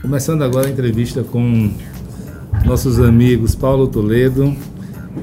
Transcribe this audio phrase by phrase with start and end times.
[0.02, 1.72] Começando agora a entrevista com
[2.66, 4.54] nossos amigos Paulo Toledo,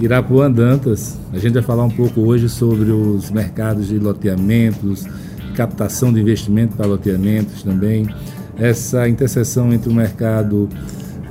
[0.01, 1.19] Irapuã Dantas.
[1.31, 5.05] A gente vai falar um pouco hoje sobre os mercados de loteamentos,
[5.53, 8.07] captação de investimento para loteamentos também,
[8.57, 10.69] essa interseção entre o mercado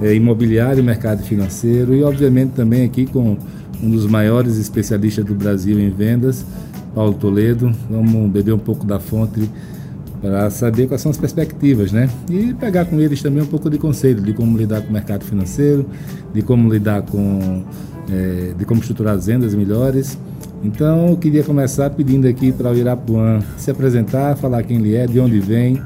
[0.00, 3.36] é, imobiliário e o mercado financeiro e, obviamente, também aqui com
[3.82, 6.44] um dos maiores especialistas do Brasil em vendas,
[6.94, 7.72] Paulo Toledo.
[7.90, 9.48] Vamos beber um pouco da fonte
[10.20, 12.08] para saber quais são as perspectivas, né?
[12.30, 15.24] E pegar com eles também um pouco de conselho de como lidar com o mercado
[15.24, 15.86] financeiro,
[16.32, 17.64] de como lidar com,
[18.10, 20.16] é, de como estruturar as vendas melhores
[20.62, 25.06] então, eu queria começar pedindo aqui para o Irapuã se apresentar, falar quem ele é,
[25.06, 25.83] de onde vem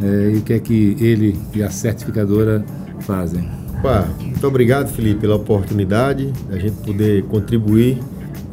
[0.00, 2.64] é, e o que é que ele e a certificadora
[3.00, 3.48] fazem.
[3.78, 7.98] Opa, muito obrigado, Felipe, pela oportunidade da gente poder contribuir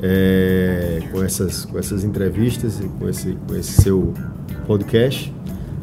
[0.02, 4.12] é, com, essas, com essas entrevistas e com esse, com esse seu
[4.66, 5.32] podcast,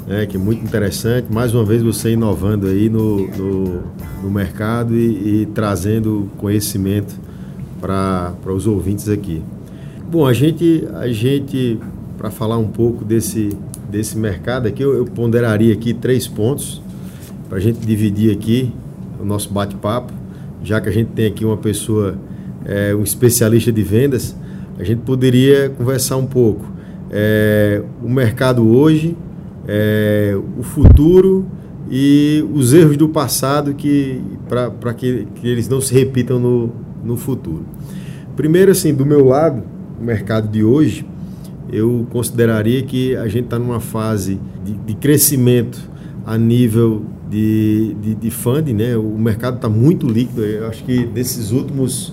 [0.04, 1.32] né, que é muito interessante.
[1.32, 3.82] Mais uma vez você inovando aí no, no,
[4.24, 7.14] no mercado e, e trazendo conhecimento
[7.80, 9.44] para os ouvintes aqui.
[10.08, 11.80] Bom, a gente, a gente
[12.16, 13.50] para falar um pouco desse,
[13.90, 16.80] desse mercado aqui, eu, eu ponderaria aqui três pontos
[17.48, 18.72] para a gente dividir aqui
[19.20, 20.12] o nosso bate-papo,
[20.62, 22.16] já que a gente tem aqui uma pessoa,
[22.64, 24.36] é, um especialista de vendas,
[24.78, 26.70] a gente poderia conversar um pouco
[27.10, 29.16] é, o mercado hoje,
[29.66, 31.46] é, o futuro
[31.90, 36.72] e os erros do passado que para que, que eles não se repitam no,
[37.04, 37.64] no futuro.
[38.36, 39.74] Primeiro, assim, do meu lado,
[40.04, 41.06] mercado de hoje,
[41.72, 45.78] eu consideraria que a gente está numa fase de, de, crescimento
[46.24, 48.96] a nível de, de, de funding, né?
[48.96, 50.44] O mercado está muito líquido.
[50.44, 52.12] Eu acho que nesses últimos,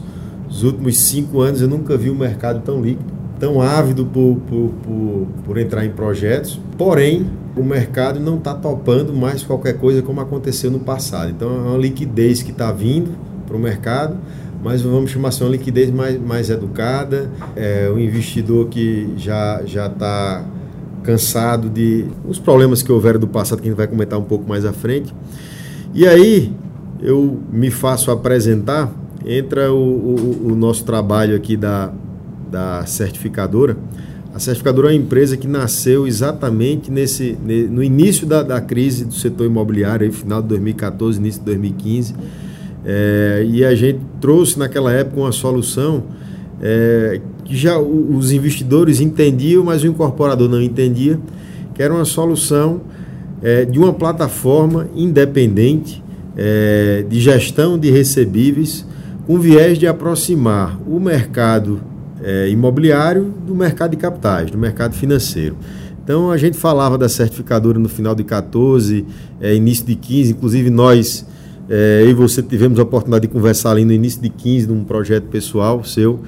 [0.50, 3.06] os últimos cinco anos eu nunca vi um mercado tão líquido,
[3.40, 6.60] tão ávido por, por, por, por entrar em projetos.
[6.78, 11.30] Porém, o mercado não está topando mais qualquer coisa como aconteceu no passado.
[11.30, 13.12] Então, é uma liquidez que está vindo
[13.46, 14.18] para o mercado
[14.64, 19.88] mas vamos chamar assim, uma liquidez mais, mais educada, é, um investidor que já já
[19.88, 20.46] está
[21.04, 24.48] cansado de os problemas que houveram do passado, que a gente vai comentar um pouco
[24.48, 25.14] mais à frente.
[25.94, 26.54] E aí
[27.02, 28.90] eu me faço apresentar,
[29.26, 31.92] entra o, o, o nosso trabalho aqui da,
[32.50, 33.76] da certificadora.
[34.34, 37.38] A certificadora é uma empresa que nasceu exatamente nesse,
[37.70, 42.16] no início da, da crise do setor imobiliário, aí, final de 2014, início de 2015
[42.86, 46.04] é, e a gente trouxe naquela época uma solução
[46.62, 51.20] é, que já os investidores entendiam, mas o incorporador não entendia,
[51.74, 52.82] que era uma solução
[53.42, 56.04] é, de uma plataforma independente
[56.36, 58.86] é, de gestão de recebíveis,
[59.28, 61.82] com viés de aproximar o mercado
[62.22, 65.56] é, imobiliário do mercado de capitais, do mercado financeiro.
[66.04, 69.06] Então a gente falava da certificadora no final de 14,
[69.40, 71.26] é, início de 15, inclusive nós
[71.70, 75.26] é, e você tivemos a oportunidade de conversar ali no início de 15 num projeto
[75.26, 76.20] pessoal seu.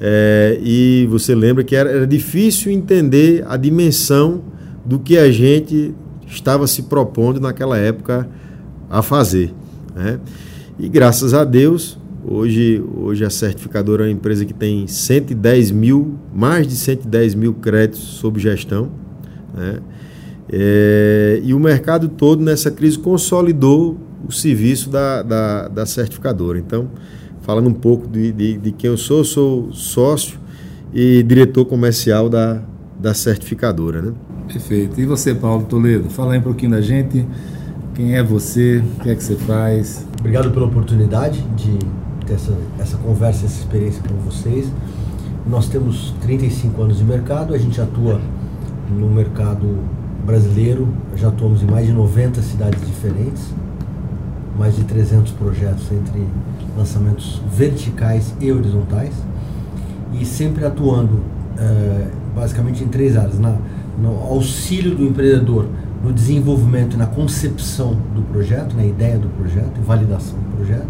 [0.00, 4.42] É, e você lembra que era, era difícil entender a dimensão
[4.84, 5.94] do que a gente
[6.26, 8.28] estava se propondo naquela época
[8.90, 9.54] a fazer.
[9.94, 10.18] Né?
[10.78, 16.18] E graças a Deus, hoje, hoje a certificadora é uma empresa que tem 110 mil,
[16.34, 18.90] mais de 110 mil créditos sob gestão.
[19.54, 19.78] Né?
[20.50, 26.58] É, e o mercado todo nessa crise consolidou o serviço da, da, da certificadora.
[26.58, 26.88] Então,
[27.42, 30.38] falando um pouco de, de, de, quem eu sou, sou sócio
[30.92, 32.62] e diretor comercial da,
[32.98, 34.02] da certificadora.
[34.02, 34.12] Né?
[34.48, 35.00] Perfeito.
[35.00, 36.08] E você, Paulo Toledo?
[36.10, 37.26] Fala aí um pouquinho da gente.
[37.94, 38.78] Quem é você?
[38.78, 40.06] O que é que você faz?
[40.18, 41.78] Obrigado pela oportunidade de
[42.26, 44.70] ter essa, essa conversa, essa experiência com vocês.
[45.46, 48.20] Nós temos 35 anos de mercado, a gente atua
[48.88, 49.78] no mercado
[50.24, 53.52] brasileiro, já atuamos em mais de 90 cidades diferentes,
[54.58, 56.26] mais de 300 projetos entre
[56.76, 59.14] lançamentos verticais e horizontais,
[60.18, 61.20] e sempre atuando
[61.58, 63.56] é, basicamente em três áreas: na,
[64.00, 65.66] no auxílio do empreendedor
[66.02, 70.88] no desenvolvimento e na concepção do projeto, na ideia do projeto e validação do projeto,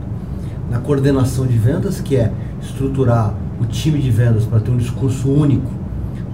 [0.70, 2.32] na coordenação de vendas, que é
[2.62, 5.70] estruturar o time de vendas para ter um discurso único,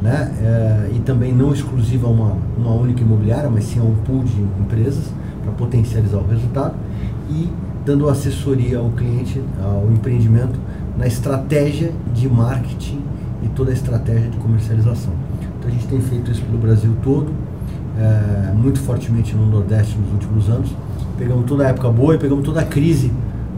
[0.00, 0.32] né?
[0.40, 4.22] É, e também não exclusivo a uma, uma única imobiliária, mas sim a um pool
[4.22, 6.74] de empresas para potencializar o resultado
[7.28, 7.48] e
[7.84, 10.58] dando assessoria ao cliente, ao empreendimento,
[10.96, 13.00] na estratégia de marketing
[13.42, 15.12] e toda a estratégia de comercialização.
[15.58, 17.32] Então a gente tem feito isso pelo Brasil todo,
[17.98, 20.70] é, muito fortemente no Nordeste nos últimos anos.
[21.16, 23.12] Pegamos toda a época boa e pegamos toda a crise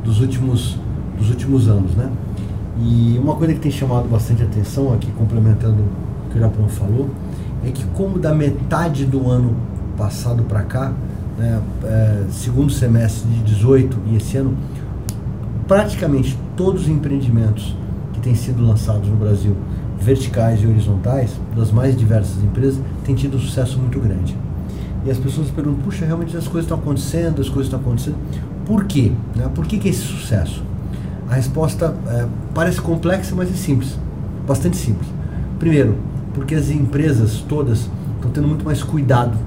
[0.04, 0.78] dos últimos,
[1.18, 2.10] dos últimos anos, né?
[2.78, 7.10] E uma coisa que tem chamado bastante atenção aqui, complementando o que o Irapão falou,
[7.64, 9.54] é que como da metade do ano
[9.96, 10.92] passado para cá,
[11.40, 14.54] né, é, segundo semestre de 18 e esse ano,
[15.66, 17.74] praticamente todos os empreendimentos
[18.12, 19.56] que têm sido lançados no Brasil,
[19.98, 24.36] verticais e horizontais, das mais diversas empresas, têm tido um sucesso muito grande.
[25.04, 28.16] E as pessoas perguntam, puxa, realmente as coisas estão acontecendo, as coisas estão acontecendo.
[28.66, 29.12] Por quê?
[29.34, 29.50] Né?
[29.54, 30.62] Por que, que esse sucesso?
[31.28, 33.98] A resposta é, parece complexa, mas é simples,
[34.46, 35.08] bastante simples.
[35.58, 35.96] Primeiro,
[36.34, 39.38] porque as empresas todas estão tendo muito mais cuidado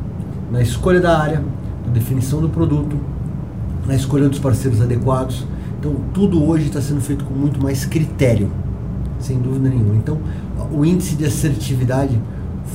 [0.51, 1.44] na escolha da área,
[1.86, 2.98] na definição do produto,
[3.86, 5.46] na escolha dos parceiros adequados.
[5.80, 8.50] Então, tudo hoje está sendo feito com muito mais critério,
[9.20, 9.96] sem dúvida nenhuma.
[9.96, 10.18] Então,
[10.72, 12.18] o índice de assertividade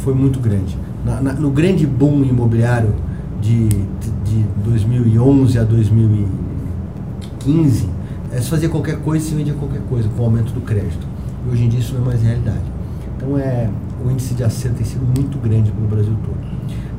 [0.02, 0.76] foi muito grande.
[1.04, 2.94] Na, na, no grande boom imobiliário
[3.40, 7.88] de, de 2011 a 2015,
[8.30, 11.06] é, se fazia qualquer coisa se vendia qualquer coisa com o aumento do crédito.
[11.46, 12.62] E hoje em dia isso não é mais realidade.
[13.16, 13.70] Então é,
[14.04, 16.36] o índice de acerto tem sido muito grande no Brasil todo.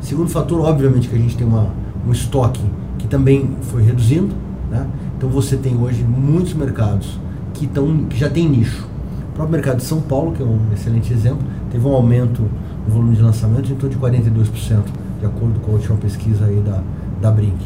[0.01, 1.69] Segundo fator, obviamente que a gente tem uma,
[2.07, 2.61] um estoque
[2.97, 4.33] que também foi reduzindo.
[4.69, 4.85] Né?
[5.17, 7.19] Então você tem hoje muitos mercados
[7.53, 8.87] que, tão, que já tem nicho.
[9.31, 12.43] O próprio mercado de São Paulo, que é um excelente exemplo, teve um aumento
[12.87, 14.83] no volume de lançamentos em torno de 42%,
[15.19, 16.81] de acordo com a última pesquisa aí da,
[17.21, 17.57] da Brink.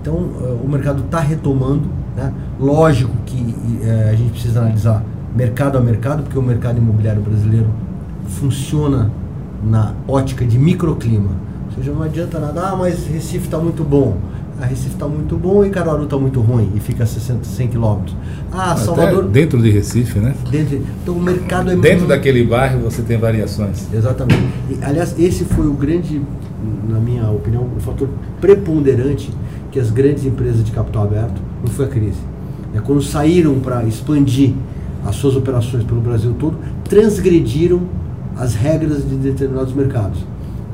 [0.00, 2.32] Então uh, o mercado está retomando né?
[2.58, 5.04] Lógico que é, a gente precisa analisar
[5.36, 7.68] mercado a mercado, porque o mercado imobiliário brasileiro
[8.26, 9.10] funciona
[9.62, 11.30] na ótica de microclima.
[11.76, 14.16] Ou seja, não adianta nada, ah, mas Recife está muito bom.
[14.58, 17.44] A ah, Recife está muito bom e Caruaru está muito ruim e fica a 60,
[17.44, 18.16] 100 quilômetros.
[18.50, 19.24] Ah, Até Salvador.
[19.24, 20.34] Dentro de Recife, né?
[20.50, 22.08] Dentro, então o mercado é Dentro muito...
[22.08, 23.86] daquele bairro você tem variações.
[23.92, 24.48] Exatamente.
[24.70, 26.22] E, aliás, esse foi o grande,
[26.88, 28.08] na minha opinião, o fator
[28.40, 29.30] preponderante
[29.70, 32.20] que as grandes empresas de capital aberto não foi a crise.
[32.74, 34.54] É quando saíram para expandir
[35.04, 37.82] as suas operações pelo Brasil todo, transgrediram
[38.38, 40.18] as regras de determinados mercados.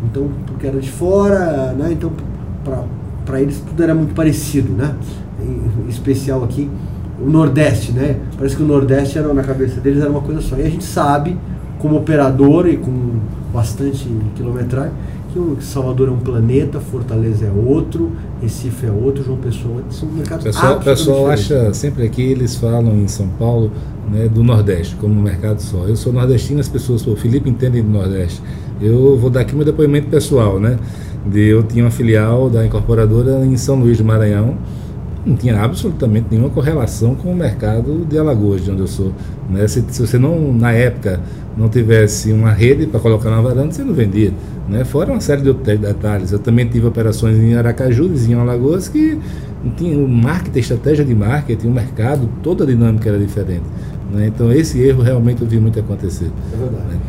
[0.05, 1.93] Então, porque era de fora, né?
[1.93, 2.13] Então,
[3.25, 4.95] para eles tudo era muito parecido, né?
[5.41, 6.69] Em especial aqui
[7.21, 8.17] o Nordeste, né?
[8.37, 10.57] Parece que o Nordeste era na cabeça deles era uma coisa só.
[10.57, 11.37] E a gente sabe,
[11.79, 13.21] como operador e com
[13.53, 14.93] bastante quilometragem,
[15.33, 19.93] que Salvador é um planeta, Fortaleza é outro, Recife é outro, João Pessoa é.
[19.93, 23.71] São mercados pessoal, O pessoal acha, sempre aqui eles falam em São Paulo
[24.11, 25.85] né, do Nordeste, como um mercado só.
[25.87, 28.43] Eu sou nordestino, as pessoas, o Felipe entendem do Nordeste.
[28.83, 30.77] Eu vou dar aqui meu depoimento pessoal, né?
[31.25, 34.57] De, eu tinha uma filial da incorporadora em São Luís do Maranhão,
[35.25, 39.13] não tinha absolutamente nenhuma correlação com o mercado de Alagoas, de onde eu sou.
[39.49, 39.69] Né?
[39.69, 41.21] Se, se você não, na época,
[41.57, 44.33] não tivesse uma rede para colocar na varanda, você não vendia.
[44.69, 44.85] Né?
[44.85, 46.33] Fora uma série de outros detalhes.
[46.33, 49.17] Eu também tive operações em Aracaju, vizinho Alagoas, que
[49.77, 53.65] tinha o marketing, estratégia de marketing, o mercado, toda a dinâmica era diferente.
[54.13, 54.27] Né?
[54.27, 56.31] Então esse erro realmente eu vi muito acontecer.
[56.53, 56.85] É verdade.
[56.89, 57.01] Né?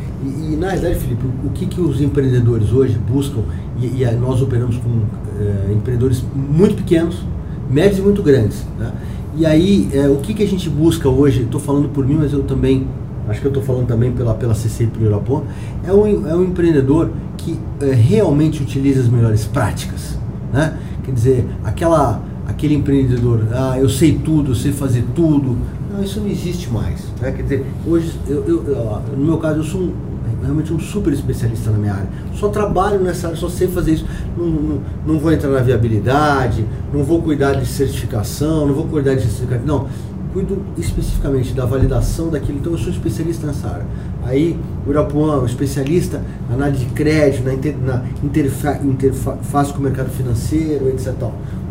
[0.53, 3.41] E, na verdade, Felipe, o que, que os empreendedores hoje buscam,
[3.81, 5.01] e, e nós operamos com
[5.41, 7.25] é, empreendedores muito pequenos,
[7.72, 8.63] médios e muito grandes.
[8.77, 8.91] Né?
[9.36, 12.33] E aí, é, o que, que a gente busca hoje, estou falando por mim, mas
[12.33, 12.88] eu também,
[13.27, 15.43] acho que eu estou falando também pela, pela CC pelo Irapon,
[15.83, 20.19] é um, é um empreendedor que é, realmente utiliza as melhores práticas.
[20.53, 20.77] Né?
[21.03, 25.57] Quer dizer, aquela, aquele empreendedor, ah, eu sei tudo, eu sei fazer tudo.
[25.91, 27.05] Não, isso não existe mais.
[27.19, 27.31] Né?
[27.31, 30.12] Quer dizer, hoje, eu, eu, no meu caso, eu sou um
[30.43, 32.09] realmente um super especialista na minha área.
[32.35, 34.05] Só trabalho nessa área, só sei fazer isso.
[34.38, 39.15] Não, não, não vou entrar na viabilidade, não vou cuidar de certificação, não vou cuidar
[39.15, 39.65] de certificação.
[39.65, 39.88] Não.
[40.33, 43.85] cuido especificamente da validação daquilo, então eu sou especialista nessa área.
[44.25, 49.79] Aí o Irapuã, o especialista na análise de crédito, na, inter, na interfa, interface com
[49.79, 51.13] o mercado financeiro, etc.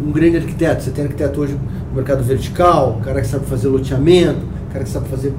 [0.05, 1.55] Um grande arquiteto, você tem arquiteto hoje
[1.89, 4.41] no mercado vertical, cara que sabe fazer loteamento,
[4.73, 5.35] cara que sabe fazer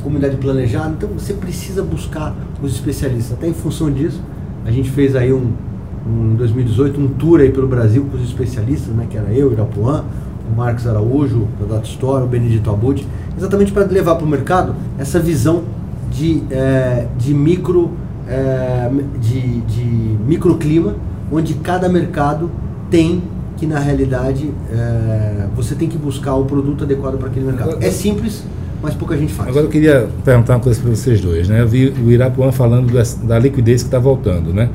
[0.00, 3.32] comunidade planejada, então você precisa buscar os especialistas.
[3.32, 4.20] Até em função disso,
[4.64, 5.52] a gente fez aí um,
[6.06, 10.04] um 2018 um tour aí pelo Brasil com os especialistas, né, que era eu, Irapuã,
[10.50, 14.74] o Marcos Araújo, da Data Store, o Benedito Abud, exatamente para levar para o mercado
[14.98, 15.62] essa visão
[16.10, 17.92] de, é, de micro
[18.26, 18.90] é,
[19.20, 19.84] de, de
[20.26, 20.94] microclima,
[21.32, 22.50] onde cada mercado
[22.90, 23.22] tem
[23.56, 27.76] que na realidade é, você tem que buscar o produto adequado para aquele mercado.
[27.80, 28.42] É simples,
[28.82, 29.48] mas pouca gente faz.
[29.48, 31.60] Agora eu queria perguntar uma coisa para vocês dois, né?
[31.60, 32.92] Eu vi o Irapuã falando
[33.24, 34.70] da liquidez que está voltando, né?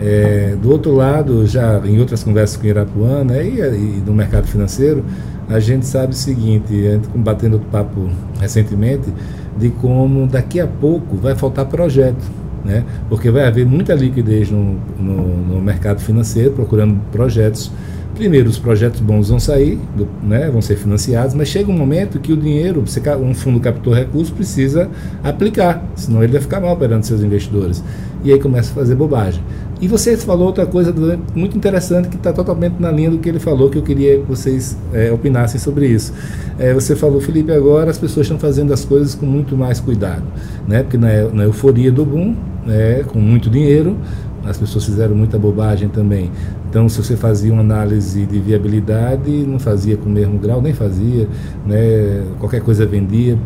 [0.00, 4.14] É, do outro lado, já em outras conversas com o Irapuã né, e, e no
[4.14, 5.04] mercado financeiro,
[5.46, 8.08] a gente sabe o seguinte, a gente batendo papo
[8.40, 9.12] recentemente,
[9.58, 12.24] de como daqui a pouco vai faltar projeto.
[12.64, 12.84] Né?
[13.10, 17.70] Porque vai haver muita liquidez no, no, no mercado financeiro, procurando projetos
[18.14, 22.18] primeiro os projetos bons vão sair, do, né, vão ser financiados, mas chega um momento
[22.18, 22.84] que o dinheiro,
[23.20, 24.88] um fundo captou recursos, precisa
[25.22, 27.82] aplicar, senão ele vai ficar mal perante seus investidores.
[28.22, 29.42] E aí começa a fazer bobagem.
[29.80, 30.94] E você falou outra coisa
[31.34, 34.26] muito interessante que está totalmente na linha do que ele falou, que eu queria que
[34.26, 36.12] vocês é, opinassem sobre isso.
[36.58, 40.24] É, você falou, Felipe, agora as pessoas estão fazendo as coisas com muito mais cuidado,
[40.68, 40.82] né?
[40.82, 42.36] porque na, na euforia do boom,
[42.66, 43.96] né, com muito dinheiro,
[44.44, 46.30] as pessoas fizeram muita bobagem também.
[46.70, 50.72] Então, se você fazia uma análise de viabilidade, não fazia com o mesmo grau, nem
[50.72, 51.28] fazia,
[51.66, 52.24] né?
[52.38, 53.36] qualquer coisa vendia.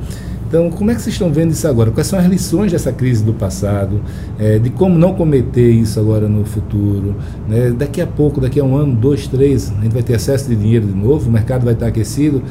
[0.46, 1.90] Então, como é que vocês estão vendo isso agora?
[1.90, 4.02] Quais são as lições dessa crise do passado?
[4.38, 7.16] É, de como não cometer isso agora no futuro?
[7.48, 7.70] Né?
[7.70, 10.54] Daqui a pouco, daqui a um ano, dois, três, a gente vai ter excesso de
[10.54, 12.42] dinheiro de novo, o mercado vai estar aquecido.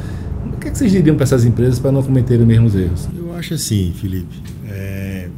[0.52, 3.08] O que, é que vocês diriam para essas empresas para não cometerem os mesmos erros?
[3.16, 4.42] Eu acho assim, Felipe.
[4.68, 5.30] É,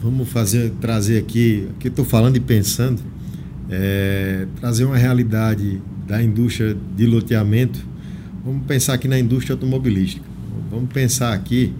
[0.00, 3.02] vamos fazer, trazer aqui, que estou falando e pensando,
[3.70, 7.78] é, trazer uma realidade da indústria de loteamento.
[8.44, 10.24] Vamos pensar aqui na indústria automobilística.
[10.70, 11.72] Vamos pensar aqui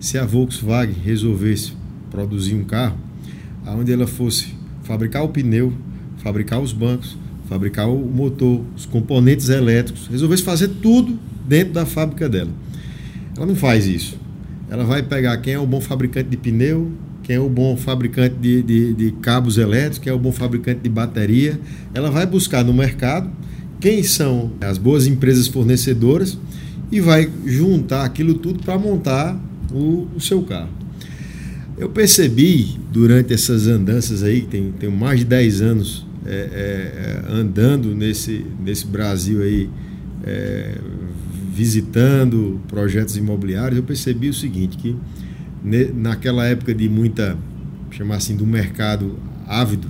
[0.00, 1.72] se a Volkswagen resolvesse
[2.10, 2.98] produzir um carro
[3.66, 5.72] onde ela fosse fabricar o pneu,
[6.18, 7.16] fabricar os bancos,
[7.48, 12.50] fabricar o motor, os componentes elétricos, resolvesse fazer tudo dentro da fábrica dela.
[13.36, 14.18] Ela não faz isso.
[14.70, 16.90] Ela vai pegar quem é o bom fabricante de pneu,
[17.24, 20.80] quem é o bom fabricante de, de, de cabos elétricos, quem é o bom fabricante
[20.80, 21.58] de bateria.
[21.94, 23.30] Ela vai buscar no mercado
[23.80, 26.38] quem são as boas empresas fornecedoras
[26.92, 29.40] e vai juntar aquilo tudo para montar
[29.72, 30.68] o, o, seu carro.
[31.78, 37.32] Eu percebi durante essas andanças aí, tem, tem mais de 10 anos é, é, é,
[37.32, 39.68] andando nesse, nesse Brasil aí,
[40.24, 40.78] é,
[41.54, 44.94] visitando projetos imobiliários, eu percebi o seguinte, que
[45.64, 47.36] naquela época de muita,
[47.90, 49.88] chamar assim, do mercado ávido,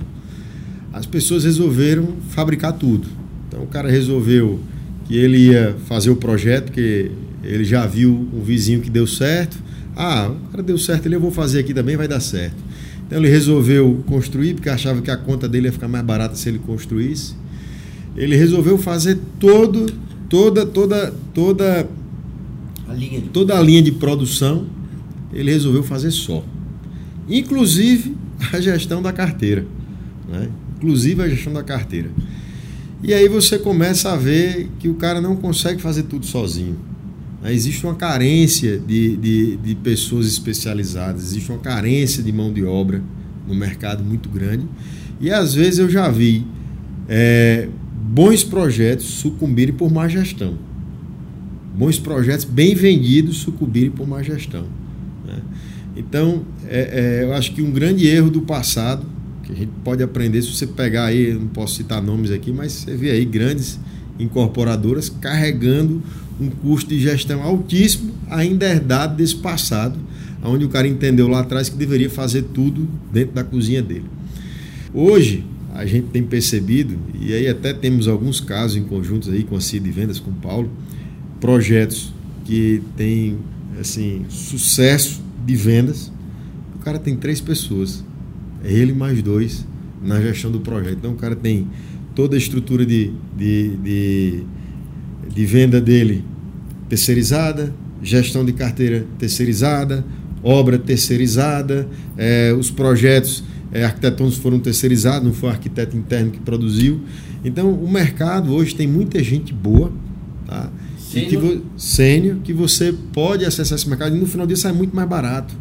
[0.92, 3.08] as pessoas resolveram fabricar tudo.
[3.48, 4.60] Então o cara resolveu
[5.06, 7.10] que ele ia fazer o projeto, que
[7.42, 9.56] ele já viu um vizinho que deu certo.
[9.96, 12.56] Ah, o cara deu certo, ele eu vou fazer aqui também, vai dar certo.
[13.06, 16.48] Então ele resolveu construir, porque achava que a conta dele ia ficar mais barata se
[16.48, 17.34] ele construísse.
[18.16, 19.92] Ele resolveu fazer todo,
[20.28, 21.88] toda, toda, toda
[22.88, 24.66] a linha de, toda a linha de produção
[25.34, 26.44] ele resolveu fazer só.
[27.28, 28.16] Inclusive
[28.52, 29.66] a gestão da carteira.
[30.28, 30.48] Né?
[30.76, 32.10] Inclusive a gestão da carteira.
[33.02, 36.78] E aí você começa a ver que o cara não consegue fazer tudo sozinho.
[37.42, 37.52] Né?
[37.52, 43.02] Existe uma carência de, de, de pessoas especializadas, existe uma carência de mão de obra
[43.46, 44.66] no mercado muito grande.
[45.20, 46.46] E às vezes eu já vi
[47.08, 50.56] é, bons projetos sucumbirem por má gestão.
[51.76, 54.66] Bons projetos bem vendidos sucumbirem por má gestão.
[55.96, 59.06] Então, é, é, eu acho que um grande erro do passado,
[59.44, 62.72] que a gente pode aprender, se você pegar aí, não posso citar nomes aqui, mas
[62.72, 63.78] você vê aí grandes
[64.18, 66.02] incorporadoras carregando
[66.40, 69.98] um custo de gestão altíssimo, ainda herdado desse passado,
[70.42, 74.06] onde o cara entendeu lá atrás que deveria fazer tudo dentro da cozinha dele.
[74.92, 79.56] Hoje, a gente tem percebido, e aí até temos alguns casos em conjuntos aí com
[79.56, 80.70] a CID Vendas, com o Paulo,
[81.40, 82.12] projetos
[82.44, 83.38] que têm
[83.80, 86.12] assim, sucesso de vendas,
[86.76, 88.04] o cara tem três pessoas.
[88.62, 89.66] É ele mais dois
[90.02, 90.96] na gestão do projeto.
[90.98, 91.68] Então o cara tem
[92.14, 94.42] toda a estrutura de, de, de,
[95.34, 96.24] de venda dele
[96.88, 100.04] terceirizada, gestão de carteira terceirizada,
[100.42, 106.38] obra terceirizada, é, os projetos é, arquitetônicos foram terceirizados, não foi o arquiteto interno que
[106.38, 107.00] produziu.
[107.44, 109.90] Então o mercado hoje tem muita gente boa,
[110.46, 110.70] tá?
[111.14, 111.62] Sênior.
[111.76, 115.54] sênior, que você pode acessar esse mercado e no final disso sai muito mais barato.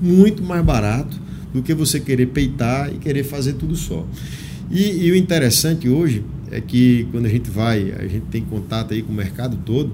[0.00, 1.16] Muito mais barato
[1.52, 4.06] do que você querer peitar e querer fazer tudo só.
[4.70, 8.92] E, e, o interessante hoje é que quando a gente vai, a gente tem contato
[8.92, 9.92] aí com o mercado todo,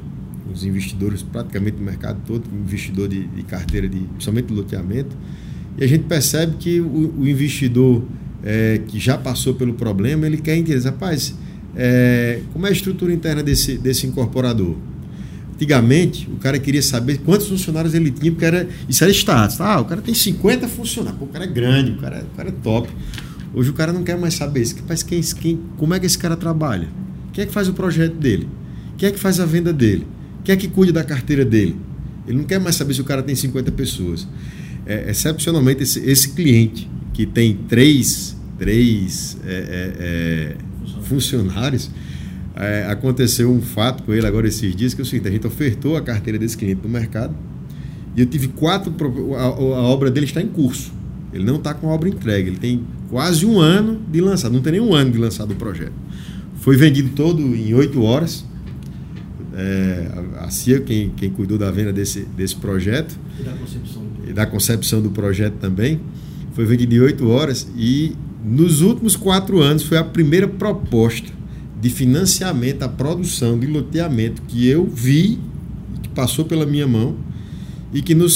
[0.52, 5.16] os investidores, praticamente o mercado todo, investidor de, de carteira, de, principalmente de loteamento,
[5.78, 8.02] e a gente percebe que o, o investidor
[8.42, 11.34] é, que já passou pelo problema, ele quer entender, rapaz,
[11.76, 14.76] é, como é a estrutura interna desse, desse incorporador?
[15.60, 19.60] Antigamente, o cara queria saber quantos funcionários ele tinha, porque era, isso era status.
[19.60, 22.48] Ah, o cara tem 50 funcionários, Pô, o cara é grande, o cara, o cara
[22.48, 22.88] é top.
[23.52, 24.74] Hoje o cara não quer mais saber isso.
[24.88, 26.88] Mas quem, quem, como é que esse cara trabalha?
[27.34, 28.48] Quem é que faz o projeto dele?
[28.96, 30.06] Quem é que faz a venda dele?
[30.42, 31.76] Quem é que cuida da carteira dele?
[32.26, 34.26] Ele não quer mais saber se o cara tem 50 pessoas.
[34.86, 40.56] É, excepcionalmente, esse, esse cliente que tem três, três é, é, é
[41.02, 41.90] funcionários,
[42.60, 45.46] é, aconteceu um fato com ele agora esses dias, que é o seguinte, a gente
[45.46, 47.34] ofertou a carteira desse cliente no mercado
[48.14, 48.94] e eu tive quatro,
[49.34, 50.92] a, a obra dele está em curso.
[51.32, 54.60] Ele não está com a obra entregue, ele tem quase um ano de lançado, não
[54.60, 55.92] tem nem um ano de lançado o projeto.
[56.56, 58.44] Foi vendido todo em oito horas.
[59.54, 63.18] É, a CIA, quem, quem cuidou da venda desse, desse projeto.
[63.38, 64.02] E da concepção.
[64.28, 66.00] E da concepção do projeto também.
[66.52, 68.14] Foi vendido em oito horas e
[68.44, 71.39] nos últimos quatro anos foi a primeira proposta
[71.80, 75.38] de financiamento à produção de loteamento que eu vi,
[76.02, 77.16] que passou pela minha mão,
[77.92, 78.26] e que no,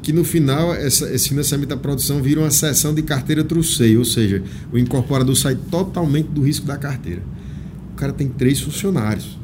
[0.00, 4.04] que no final essa, esse financiamento da produção vira uma sessão de carteira truceio, ou
[4.04, 4.42] seja,
[4.72, 7.22] o incorporador sai totalmente do risco da carteira.
[7.92, 9.38] O cara tem três funcionários.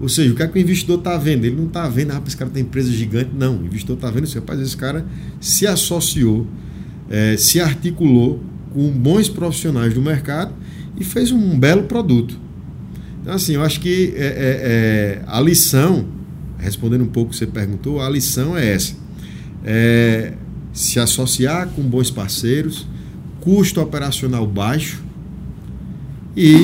[0.00, 1.44] Ou seja, o que é que o investidor está vendo?
[1.44, 3.30] Ele não está vendo, ah, esse cara tem empresa gigante.
[3.36, 5.04] Não, o investidor está vendo assim, rapaz, esse cara
[5.40, 6.46] se associou,
[7.10, 8.40] é, se articulou
[8.72, 10.54] com bons profissionais do mercado
[10.98, 12.38] e fez um belo produto.
[13.20, 16.06] Então, assim, eu acho que é, é, é a lição,
[16.58, 18.94] respondendo um pouco o que você perguntou, a lição é essa.
[19.64, 20.32] É,
[20.72, 22.86] se associar com bons parceiros,
[23.40, 25.02] custo operacional baixo
[26.36, 26.54] e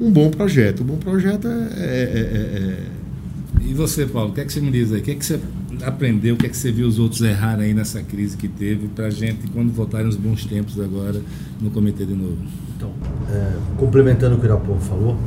[0.00, 0.82] um bom projeto.
[0.82, 2.78] Um bom projeto é, é, é,
[3.68, 5.00] E você, Paulo, o que é que você me diz aí?
[5.00, 5.38] O que é que você
[5.82, 8.88] aprendeu, o que é que você viu os outros errarem aí nessa crise que teve
[8.88, 11.20] para a gente, quando voltarem os bons tempos agora
[11.60, 12.38] no comitê de novo?
[12.76, 12.92] Então,
[13.76, 15.18] complementando o que o Irapô falou,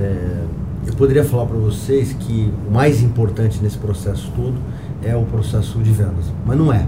[0.00, 0.44] é,
[0.86, 4.54] eu poderia falar para vocês que o mais importante nesse processo todo
[5.02, 6.86] é o processo de vendas, mas não é.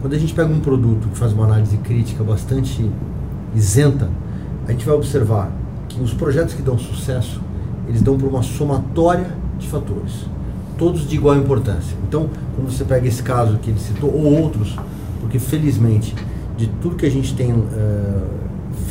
[0.00, 2.90] Quando a gente pega um produto que faz uma análise crítica bastante
[3.54, 4.08] isenta,
[4.66, 5.52] a gente vai observar
[5.88, 7.40] que os projetos que dão sucesso,
[7.88, 9.26] eles dão por uma somatória
[9.58, 10.26] de fatores,
[10.78, 11.96] todos de igual importância.
[12.08, 14.76] Então, quando você pega esse caso que ele citou, ou outros,
[15.20, 16.14] porque felizmente,
[16.56, 17.60] de tudo que a gente tem uh,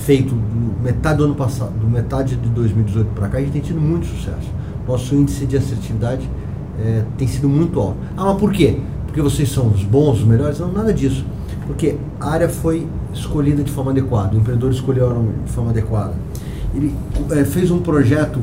[0.10, 3.62] feito do metade do ano passado, do metade de 2018 para cá, a gente tem
[3.62, 4.52] tido muito sucesso.
[4.88, 6.28] Nosso índice de assertividade
[6.80, 7.98] é, tem sido muito alto.
[8.18, 8.80] Ah, mas por quê?
[9.06, 10.58] Porque vocês são os bons, os melhores?
[10.58, 11.24] Não, nada disso.
[11.68, 16.16] Porque a área foi escolhida de forma adequada, o empreendedor escolheu de forma adequada.
[16.74, 16.96] Ele
[17.30, 18.40] é, fez um projeto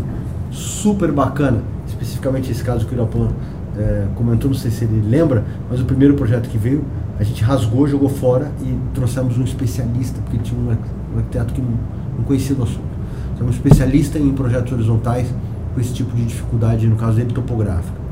[0.52, 3.30] super bacana, especificamente esse caso que o Irapan
[3.76, 6.84] é, comentou, não sei se ele lembra, mas o primeiro projeto que veio,
[7.18, 10.76] a gente rasgou, jogou fora e trouxemos um especialista, porque tinha um
[11.16, 12.96] um arquiteto que não, conhecia do assunto.
[13.40, 15.28] Um especialista em projetos horizontais
[15.74, 18.06] com esse tipo de dificuldade, no caso dele, topográfica.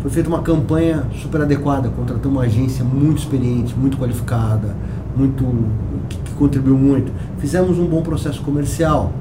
[0.00, 4.76] Foi feita uma campanha super adequada, contratamos uma agência muito experiente, muito qualificada,
[5.16, 5.44] muito
[6.08, 7.12] que, que contribuiu muito.
[7.38, 9.12] Fizemos um bom processo comercial,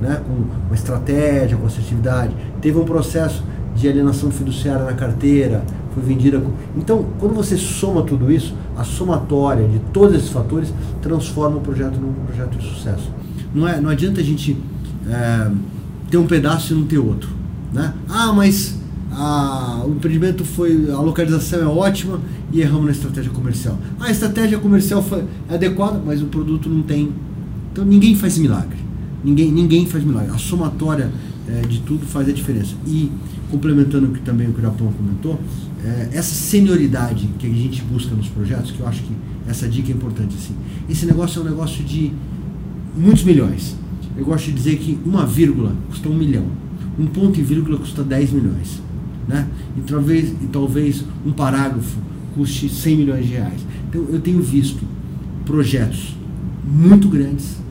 [0.00, 0.32] né, com
[0.66, 2.34] uma estratégia, com assertividade.
[2.60, 3.42] Teve um processo
[3.74, 6.42] de alienação fiduciária na carteira, foi vendida.
[6.76, 11.98] Então, quando você soma tudo isso, a somatória de todos esses fatores transforma o projeto
[11.98, 13.10] num projeto de sucesso.
[13.54, 14.56] Não, é, não adianta a gente
[15.08, 15.50] é,
[16.10, 17.28] ter um pedaço e não ter outro.
[17.72, 17.92] Né?
[18.08, 18.78] Ah, mas
[19.10, 20.90] a, o empreendimento foi.
[20.90, 22.20] a localização é ótima
[22.52, 23.78] e erramos na estratégia comercial.
[24.00, 27.12] Ah, a estratégia comercial foi adequada, mas o produto não tem.
[27.72, 28.78] Então ninguém faz milagre.
[29.24, 30.30] Ninguém, ninguém faz milagre.
[30.34, 31.10] A somatória
[31.48, 32.74] é, de tudo faz a diferença.
[32.86, 33.10] E
[33.52, 35.38] complementando o que também o Japão comentou,
[35.84, 39.12] é, essa senioridade que a gente busca nos projetos, que eu acho que
[39.46, 40.54] essa dica é importante assim.
[40.88, 42.10] Esse negócio é um negócio de
[42.96, 43.76] muitos milhões.
[44.16, 46.46] Eu gosto de dizer que uma vírgula custa um milhão,
[46.98, 48.82] um ponto e vírgula custa 10 milhões,
[49.28, 49.46] né?
[49.76, 51.98] E talvez, e talvez um parágrafo
[52.34, 53.60] custe 100 milhões de reais.
[53.88, 54.82] Então eu tenho visto
[55.44, 56.16] projetos
[56.64, 57.61] muito grandes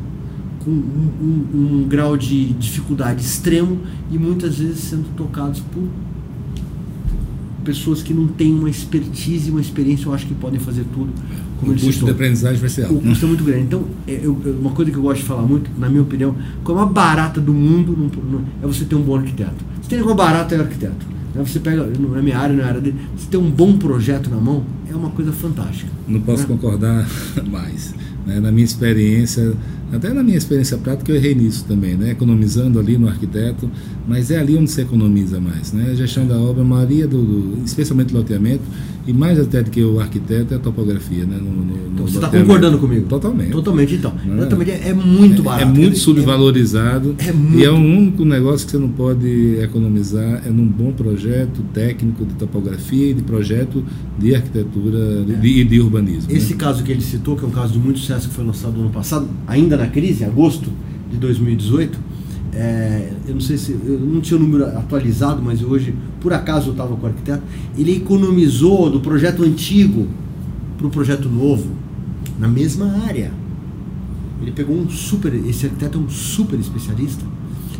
[0.64, 1.12] com um,
[1.54, 3.80] um, um grau de dificuldade extremo
[4.12, 5.84] e muitas vezes sendo tocados por
[7.64, 11.12] pessoas que não têm uma expertise, uma experiência, eu acho que podem fazer tudo.
[11.60, 12.96] Como o custo de aprendizagem vai ser alto.
[12.96, 13.64] O custo é muito grande.
[13.64, 16.66] Então, é, eu, uma coisa que eu gosto de falar muito, na minha opinião, a
[16.66, 19.64] coisa mais barata do mundo não, não, é você ter um bom arquiteto.
[19.82, 21.06] Você tem uma barata é arquiteto.
[21.36, 21.44] Né?
[21.46, 24.30] Você pega, não é minha área, não é área dele, você tem um bom projeto
[24.30, 25.92] na mão, é uma coisa fantástica.
[26.08, 26.48] Não posso né?
[26.48, 27.08] concordar
[27.50, 27.94] mais.
[28.26, 28.40] Né?
[28.40, 29.54] Na minha experiência,
[29.92, 32.12] até na minha experiência prática, eu errei nisso também, né?
[32.12, 33.70] economizando ali no arquiteto,
[34.08, 35.74] mas é ali onde se economiza mais.
[35.74, 35.90] Né?
[35.92, 38.64] A gestão da obra, a maioria, do, do especialmente loteamento,
[39.06, 41.26] e mais até do que o arquiteto, é a topografia.
[41.26, 41.38] Né?
[41.38, 43.08] No, no, então, no você está concordando comigo?
[43.08, 43.52] Totalmente.
[43.52, 44.14] Totalmente, então.
[44.26, 44.38] Né?
[44.38, 45.64] Exatamente, é, é muito barato.
[45.64, 47.16] É, é muito subvalorizado.
[47.18, 47.60] É, é muito...
[47.60, 52.26] E é o único negócio que você não pode economizar, é num bom projeto técnico
[52.26, 53.84] de topografia e de projeto
[54.18, 56.32] de arquitetura e de, de, urbanismo.
[56.32, 56.60] Esse né?
[56.60, 58.82] caso que ele citou, que é um caso de muito sucesso que foi lançado no
[58.82, 60.72] ano passado, ainda na crise, agosto
[61.12, 62.00] de 2018,
[62.54, 66.70] é, eu não sei se eu não tinha o número atualizado, mas hoje por acaso
[66.70, 67.42] eu estava com o arquiteto.
[67.78, 70.08] Ele economizou do projeto antigo
[70.78, 71.70] para o projeto novo
[72.38, 73.32] na mesma área.
[74.42, 77.24] Ele pegou um super, esse arquiteto é um super especialista.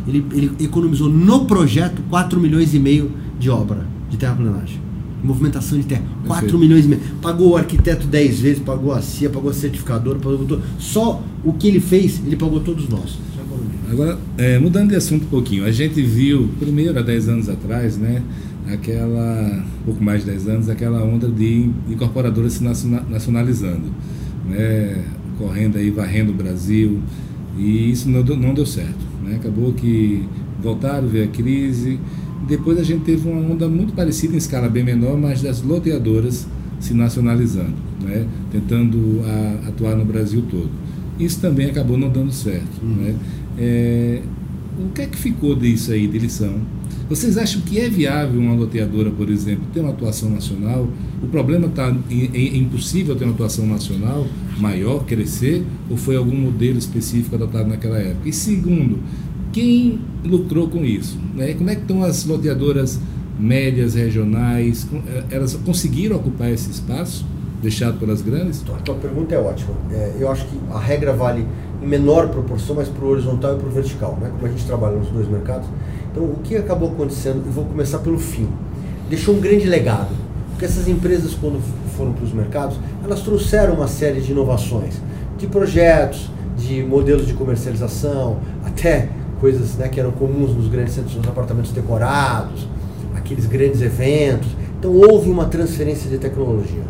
[0.06, 4.80] Ele, ele economizou no projeto 4 milhões e meio de obra de terraplanagem.
[5.22, 7.00] Movimentação de terra, 4 milhões e meio.
[7.20, 10.62] Pagou o arquiteto 10 vezes, pagou a CIA, pagou a certificadora, pagou tudo.
[10.78, 13.18] Só o que ele fez, ele pagou todos nós.
[13.90, 17.98] Agora, é, mudando de assunto um pouquinho, a gente viu, primeiro há 10 anos atrás,
[17.98, 18.22] né,
[18.66, 23.92] aquela, pouco mais de 10 anos, aquela onda de incorporadoras se nacionalizando,
[24.48, 25.04] né,
[25.36, 27.00] correndo aí, varrendo o Brasil,
[27.58, 29.04] e isso não deu, não deu certo.
[29.22, 30.26] Né, acabou que
[30.62, 31.98] voltaram, veio a crise,
[32.48, 36.46] depois a gente teve uma onda muito parecida, em escala bem menor, mas das loteadoras
[36.80, 40.70] se nacionalizando, né, tentando a, atuar no Brasil todo.
[41.18, 42.82] Isso também acabou não dando certo.
[42.82, 42.94] Uhum.
[42.94, 43.14] Né?
[43.58, 44.22] É,
[44.78, 46.60] o que é que ficou disso aí, de lição?
[47.08, 50.88] Vocês acham que é viável uma loteadora, por exemplo, ter uma atuação nacional?
[51.22, 54.26] O problema está em, é impossível ter uma atuação nacional
[54.58, 58.28] maior, crescer, ou foi algum modelo específico adotado naquela época?
[58.28, 58.98] E segundo,
[59.52, 61.18] quem lucrou com isso?
[61.34, 61.54] Né?
[61.54, 62.98] Como é que estão as loteadoras
[63.38, 64.86] médias, regionais?
[65.06, 67.26] É, elas conseguiram ocupar esse espaço
[67.60, 68.64] deixado pelas grandes?
[68.68, 69.74] A tua pergunta é ótima.
[69.92, 71.46] É, eu acho que a regra vale
[71.82, 74.30] em menor proporção, mas para o horizontal e para o vertical, né?
[74.32, 75.68] como a gente trabalha nos dois mercados.
[76.10, 78.48] Então, o que acabou acontecendo, eu vou começar pelo fim,
[79.08, 80.14] deixou um grande legado,
[80.50, 81.60] porque essas empresas, quando
[81.96, 85.00] foram para os mercados, elas trouxeram uma série de inovações,
[85.38, 89.08] de projetos, de modelos de comercialização, até
[89.42, 92.68] coisas né, que eram comuns nos grandes centros, nos apartamentos decorados,
[93.16, 94.48] aqueles grandes eventos.
[94.78, 96.84] Então, houve uma transferência de tecnologia,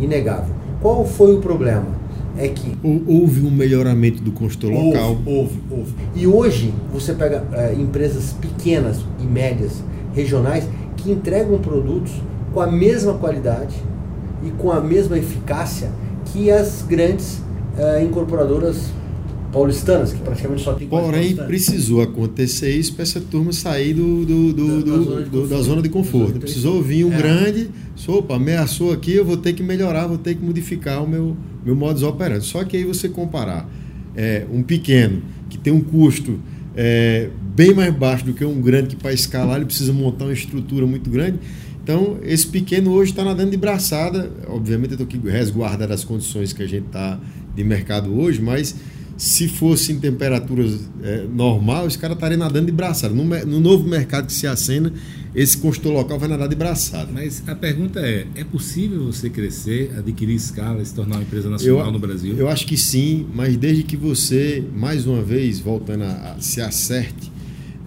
[0.00, 0.54] inegável.
[0.80, 1.98] Qual foi o problema?
[2.38, 2.78] é que.
[3.06, 5.18] Houve um melhoramento do construtor local.
[5.26, 5.92] Houve, houve.
[6.14, 9.82] E hoje você pega é, empresas pequenas e médias,
[10.14, 12.12] regionais, que entregam produtos
[12.54, 13.74] com a mesma qualidade
[14.44, 15.90] e com a mesma eficácia
[16.26, 17.42] que as grandes
[17.76, 18.92] é, incorporadoras
[19.52, 24.52] paulistanas, que praticamente só tem Porém, precisou acontecer isso para essa turma sair do, do,
[24.52, 26.38] do, da, da, zona do da, zona de conforto.
[26.38, 27.16] Precisou vir um é.
[27.16, 27.70] grande,
[28.06, 31.74] opa, ameaçou aqui, eu vou ter que melhorar, vou ter que modificar o meu, meu
[31.74, 32.44] modus operandi.
[32.44, 33.68] Só que aí você comparar
[34.14, 36.38] é, um pequeno, que tem um custo
[36.76, 40.32] é, bem mais baixo do que um grande, que para escalar ele precisa montar uma
[40.32, 41.38] estrutura muito grande.
[41.82, 44.30] Então, esse pequeno hoje está nadando de braçada.
[44.46, 47.18] Obviamente, eu estou aqui resguardado as condições que a gente está
[47.56, 48.76] de mercado hoje, mas
[49.18, 53.12] se fosse em temperaturas é, normal, os caras estariam nadando de braçada.
[53.12, 54.92] No, no, novo mercado que se acena,
[55.34, 57.10] esse consultor local vai nadar de braçada.
[57.12, 61.50] Mas a pergunta é: é possível você crescer, adquirir escala e se tornar uma empresa
[61.50, 62.36] nacional eu, no Brasil?
[62.38, 66.60] Eu acho que sim, mas desde que você, mais uma vez, voltando a, a se
[66.60, 67.32] acerte,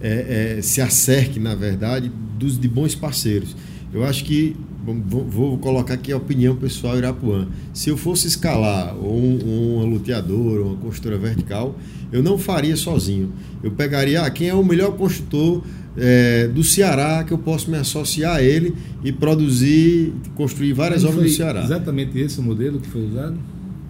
[0.02, 3.56] é, é, se acerque, na verdade, dos, de bons parceiros.
[3.90, 7.46] Eu acho que vou, vou, colocar aqui a opinião pessoal Irapuã.
[7.72, 11.76] Se eu fosse escalar um, uma luteadora, uma construtora vertical,
[12.10, 13.32] eu não faria sozinho.
[13.62, 15.62] Eu pegaria ah, quem é o melhor construtor
[15.96, 21.24] é, do Ceará que eu posso me associar a ele e produzir, construir várias obras
[21.24, 21.62] no Ceará.
[21.62, 23.36] Exatamente esse o modelo que foi usado?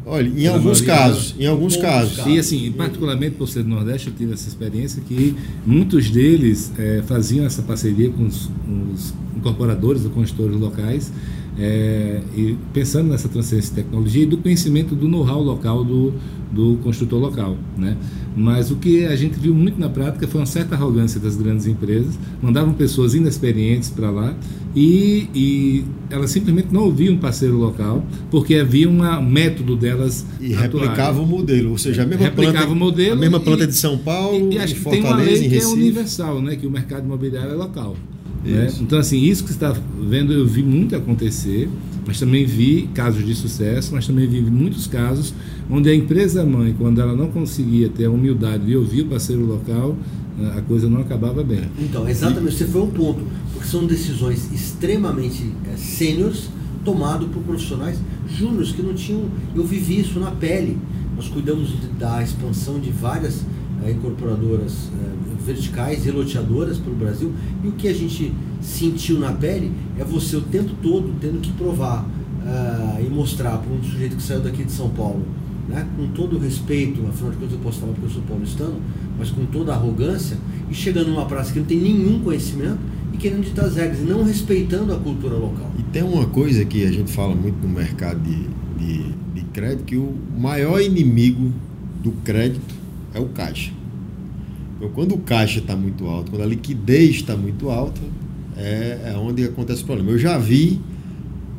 [0.05, 2.27] Olha, em alguns casos, em alguns casos.
[2.27, 7.03] E assim, particularmente por ser do Nordeste, eu tive essa experiência que muitos deles é,
[7.07, 8.51] faziam essa parceria com os,
[8.93, 11.13] os incorporadores, os consultores locais,
[11.59, 16.15] é, e pensando nessa transferência de tecnologia e do conhecimento do know-how local do,
[16.51, 17.59] do construtor local.
[17.77, 17.97] Né?
[18.35, 21.67] Mas o que a gente viu muito na prática foi uma certa arrogância das grandes
[21.67, 24.35] empresas, mandavam pessoas inexperientes para lá
[24.75, 30.25] e, e, elas simplesmente não ouviam um parceiro local, porque havia um método delas.
[30.41, 33.13] E replicava o modelo, ou seja, a mesma replicava planta, o modelo.
[33.13, 35.59] A mesma planta e, de São Paulo, e, e acho que tem uma lei que
[35.59, 36.57] é universal, né?
[36.57, 37.95] que o mercado imobiliário é local.
[38.45, 38.73] Né?
[38.81, 41.69] Então, assim, isso que você está vendo, eu vi muito acontecer,
[42.07, 45.33] mas também vi casos de sucesso, mas também vi muitos casos
[45.71, 49.45] onde a empresa mãe, quando ela não conseguia ter a humildade de ouvir o parceiro
[49.45, 49.97] local,
[50.57, 51.63] a coisa não acabava bem.
[51.79, 56.49] Então, exatamente, você foi um ponto, porque são decisões extremamente é, sêniores,
[56.85, 59.27] tomado por profissionais júniores que não tinham.
[59.55, 60.79] Eu vivi isso na pele.
[61.15, 63.45] Nós cuidamos da expansão de várias
[63.85, 69.33] é, incorporadoras é, verticais e loteadoras pelo Brasil e o que a gente sentiu na
[69.33, 74.17] pele é você o tempo todo tendo que provar uh, e mostrar para um sujeito
[74.17, 75.23] que saiu daqui de São Paulo,
[75.69, 78.81] né, com todo o respeito, afinal de contas eu posso falar porque eu sou paulistano,
[79.19, 80.37] mas com toda a arrogância,
[80.71, 82.79] e chegando numa praça que não tem nenhum conhecimento
[83.13, 85.71] e querendo ditar as regras, e não respeitando a cultura local.
[85.79, 88.47] E tem uma coisa que a gente fala muito no mercado de,
[88.79, 91.53] de, de crédito, que o maior inimigo
[92.03, 92.75] do crédito
[93.15, 93.73] é o caixa.
[94.83, 98.01] Então, quando o caixa está muito alto, quando a liquidez está muito alta,
[98.57, 100.11] é, é onde acontece o problema.
[100.11, 100.81] Eu já vi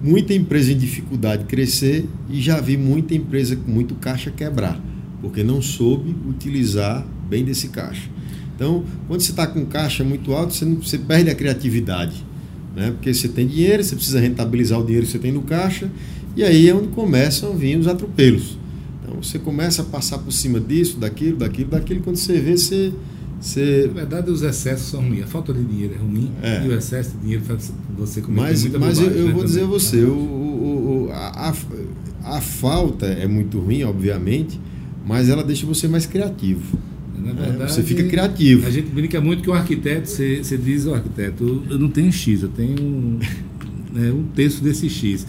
[0.04, 4.78] muita empresa em dificuldade crescer e já vi muita empresa com muito caixa quebrar,
[5.22, 8.10] porque não soube utilizar bem desse caixa.
[8.58, 12.26] Então, quando você está com caixa muito alto, você, não, você perde a criatividade.
[12.76, 12.92] Né?
[12.92, 15.90] Porque você tem dinheiro, você precisa rentabilizar o dinheiro que você tem no caixa,
[16.36, 18.58] e aí é onde começam a vir os atropelos.
[19.02, 22.92] Então, você começa a passar por cima disso, daquilo, daquilo, daquilo, quando você vê, você.
[23.44, 23.88] Você...
[23.88, 25.24] Na verdade, os excessos são ruins.
[25.24, 26.66] A falta de dinheiro é ruim é.
[26.66, 29.34] e o excesso de dinheiro faz você cometer mas, muita Mas bobagem, eu, eu né,
[29.34, 29.80] vou dizer a também.
[29.80, 31.54] você, o, o, o, a,
[32.24, 34.60] a falta é muito ruim, obviamente,
[35.06, 36.80] mas ela deixa você mais criativo.
[37.18, 38.68] Na verdade, você fica criativo.
[38.68, 42.12] A gente brinca muito que o arquiteto, você, você diz, o arquiteto, eu não tenho
[42.12, 43.20] X, eu tenho um,
[43.94, 45.26] né, um terço desse X.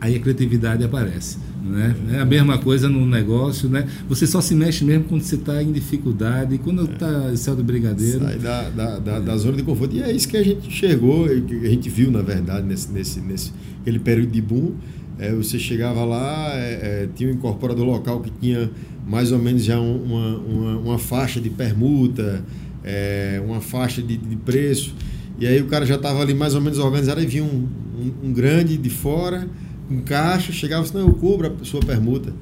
[0.00, 1.38] Aí a criatividade aparece.
[1.64, 1.96] Né?
[2.12, 3.88] É a mesma coisa no negócio, né?
[4.06, 8.20] Você só se mexe mesmo quando você está em dificuldade, quando está céu do brigadeiro.
[8.20, 9.96] Sai da, da, da, da, zona de conforto.
[9.96, 13.20] E é isso que a gente enxergou, que a gente viu, na verdade, nesse, nesse,
[13.20, 13.50] nesse
[13.80, 14.74] aquele período de boom.
[15.18, 18.70] É, você chegava lá, é, é, tinha um incorporador local que tinha
[19.06, 22.44] mais ou menos já uma, uma, uma faixa de permuta,
[22.82, 24.94] é, uma faixa de, de, preço.
[25.38, 28.28] E aí o cara já estava ali mais ou menos organizado, e vinha um, um,
[28.28, 29.48] um grande de fora,
[29.90, 32.32] um caixa, chegava assim, não, eu cubro a sua permuta.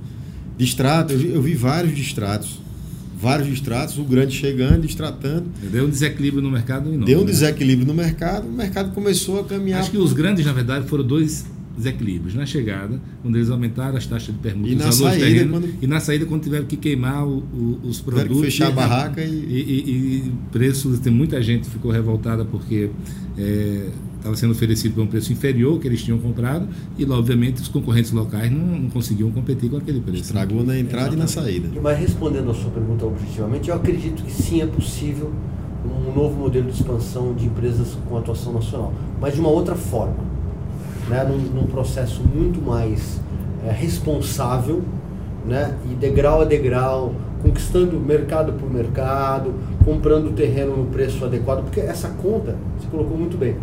[0.57, 2.61] Distrato, eu vi, eu vi vários distratos.
[3.19, 5.45] Vários distratos, o grande chegando, distratando.
[5.71, 7.07] Deu um desequilíbrio no mercado enorme.
[7.07, 7.31] Deu um né?
[7.31, 9.81] desequilíbrio no mercado, o mercado começou a caminhar.
[9.81, 12.35] Acho que os grandes, na verdade, foram dois desequilíbrios.
[12.35, 15.75] Na chegada, quando eles aumentaram as taxas de permuta, e na saída, terreno, quando...
[15.81, 18.23] e na saída, quando tiveram que queimar o, o, os produtos.
[18.23, 19.29] Tiveram que fechar a barraca e.
[19.29, 22.91] E, e, e preços, tem muita gente que ficou revoltada porque
[24.23, 28.13] estava sendo oferecido por um preço inferior que eles tinham comprado e, obviamente, os concorrentes
[28.13, 30.23] locais não, não conseguiam competir com aquele preço.
[30.23, 31.17] Estragou na entrada Exatamente.
[31.17, 31.81] e na saída.
[31.83, 35.33] Mas respondendo a sua pergunta objetivamente, eu acredito que sim é possível
[35.85, 40.33] um novo modelo de expansão de empresas com atuação nacional, mas de uma outra forma
[41.09, 43.21] né, num, num processo muito mais
[43.67, 44.83] é, responsável,
[45.47, 49.53] né, e degrau a degrau, conquistando mercado por mercado,
[49.85, 53.57] comprando terreno no preço adequado, porque essa conta, você colocou muito bem,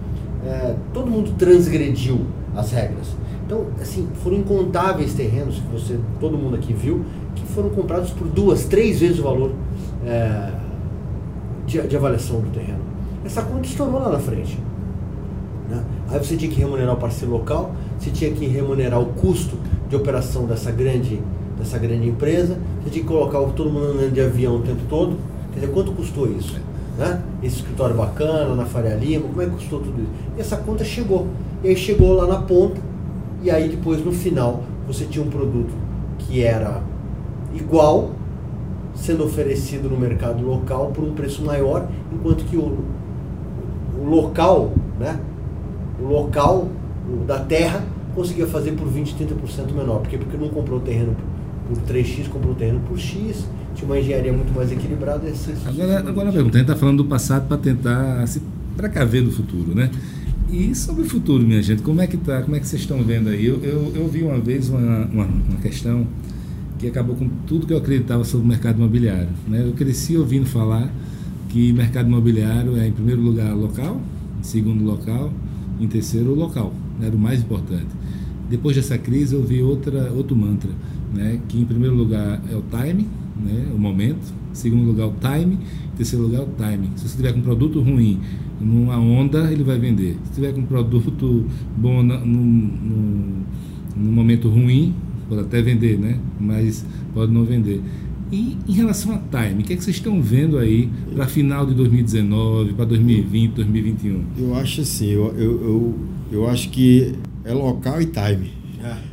[0.46, 2.22] é, todo mundo transgrediu
[2.56, 3.08] as regras.
[3.46, 7.04] Então, assim, foram incontáveis terrenos que você, todo mundo aqui viu,
[7.36, 9.52] que foram comprados por duas, três vezes o valor
[10.06, 10.52] é,
[11.66, 12.80] de, de avaliação do terreno.
[13.26, 14.60] Essa conta estourou lá na frente.
[15.68, 15.84] Né?
[16.10, 19.58] Aí você tinha que remunerar o parceiro local, você tinha que remunerar o custo
[19.90, 21.20] de operação dessa grande,
[21.58, 25.18] dessa grande empresa, você tinha que colocar todo mundo andando de avião o tempo todo.
[25.54, 26.56] Quer dizer, quanto custou isso?
[27.00, 27.22] Né?
[27.42, 30.12] Esse escritório bacana, na Faria Lima, como é que custou tudo isso?
[30.36, 31.28] E essa conta chegou.
[31.64, 32.82] E aí chegou lá na ponta,
[33.42, 35.74] e aí depois no final você tinha um produto
[36.18, 36.84] que era
[37.56, 38.12] igual,
[38.94, 42.80] sendo oferecido no mercado local por um preço maior, enquanto que o,
[43.98, 45.18] o local, né,
[46.02, 46.68] o local
[47.10, 47.82] o da terra
[48.14, 50.00] conseguia fazer por 20, 30% menor.
[50.02, 50.18] Por quê?
[50.18, 51.16] Porque não comprou o terreno
[51.66, 53.48] por 3x, comprou o terreno por x,
[53.86, 55.32] uma engenharia muito mais equilibrada.
[55.66, 58.42] Agora, agora a pergunta, a gente está falando do passado para tentar se
[58.76, 59.90] precaver do futuro, né?
[60.52, 62.42] E sobre o futuro, minha gente, como é que tá?
[62.42, 63.46] Como é que vocês estão vendo aí?
[63.46, 66.08] Eu, eu, eu vi uma vez uma, uma, uma, questão
[66.80, 69.30] que acabou com tudo que eu acreditava sobre o mercado imobiliário.
[69.48, 69.64] Né?
[69.64, 70.92] Eu cresci ouvindo falar
[71.50, 74.02] que mercado imobiliário é, em primeiro lugar, local,
[74.40, 75.32] em segundo local,
[75.80, 76.74] em terceiro, local.
[77.00, 77.08] Né?
[77.08, 77.88] Era o mais importante.
[78.50, 80.72] Depois dessa crise, eu vi outra, outro mantra,
[81.14, 81.40] né?
[81.48, 83.08] que em primeiro lugar é o time,
[83.40, 83.68] né?
[83.74, 85.56] o momento, em segundo lugar o time,
[85.94, 86.92] em terceiro lugar o timing.
[86.96, 88.20] Se você tiver com um produto ruim
[88.60, 90.18] numa onda, ele vai vender.
[90.26, 91.46] Se tiver com um produto
[91.78, 94.94] bom no, no, momento ruim,
[95.28, 96.20] pode até vender, né?
[96.40, 97.82] mas pode não vender.
[98.32, 101.66] E em relação a time, o que, é que vocês estão vendo aí para final
[101.66, 104.24] de 2019, para 2020, 2021?
[104.38, 105.96] Eu acho assim, eu, eu, eu,
[106.32, 108.59] eu acho que é local e time.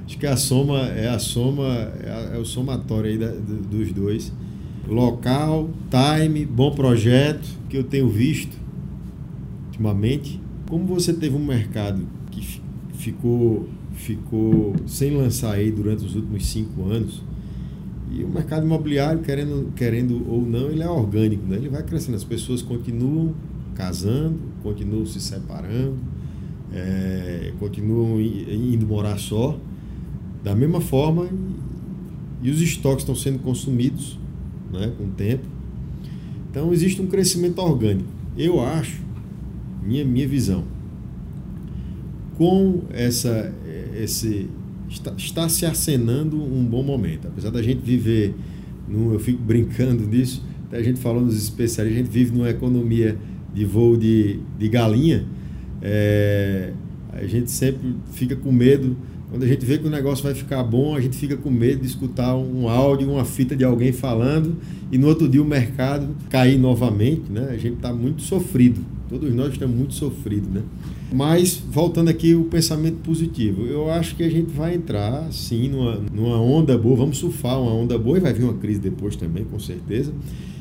[0.06, 0.10] É.
[0.10, 1.66] Acho que a soma é a soma,
[2.02, 4.32] é, é o somatório aí da, dos dois.
[4.88, 8.56] Local, time, bom projeto, que eu tenho visto
[9.66, 10.40] ultimamente.
[10.68, 12.60] Como você teve um mercado que
[12.94, 17.22] ficou, ficou sem lançar aí durante os últimos cinco anos,
[18.10, 21.56] e o mercado imobiliário, querendo, querendo ou não, ele é orgânico, né?
[21.56, 22.16] ele vai crescendo.
[22.16, 23.34] As pessoas continuam
[23.74, 25.96] casando, continuam se separando,
[26.72, 29.58] é, continuam indo morar só,
[30.46, 31.28] da mesma forma,
[32.40, 34.16] e, os estoques estão sendo consumidos
[34.72, 35.42] né, com o tempo.
[36.48, 38.08] Então existe um crescimento orgânico.
[38.38, 39.02] Eu acho,
[39.82, 40.62] minha, minha visão,
[42.38, 43.52] com essa,
[44.00, 44.48] esse,
[44.88, 47.26] está, está se acenando um bom momento.
[47.26, 48.32] Apesar da gente viver,
[48.88, 53.18] num, eu fico brincando disso, a gente falando dos especialistas, a gente vive numa economia
[53.52, 55.26] de voo de, de galinha,
[55.82, 56.72] é,
[57.12, 58.96] a gente sempre fica com medo.
[59.28, 61.80] Quando a gente vê que o negócio vai ficar bom, a gente fica com medo
[61.80, 64.56] de escutar um áudio, uma fita de alguém falando
[64.90, 67.30] e no outro dia o mercado cair novamente.
[67.30, 67.48] Né?
[67.50, 68.80] A gente está muito sofrido.
[69.08, 70.48] Todos nós estamos muito sofridos.
[70.48, 70.62] Né?
[71.12, 73.66] Mas, voltando aqui, o pensamento positivo.
[73.66, 76.96] Eu acho que a gente vai entrar, sim, numa, numa onda boa.
[76.96, 80.12] Vamos surfar uma onda boa e vai vir uma crise depois também, com certeza.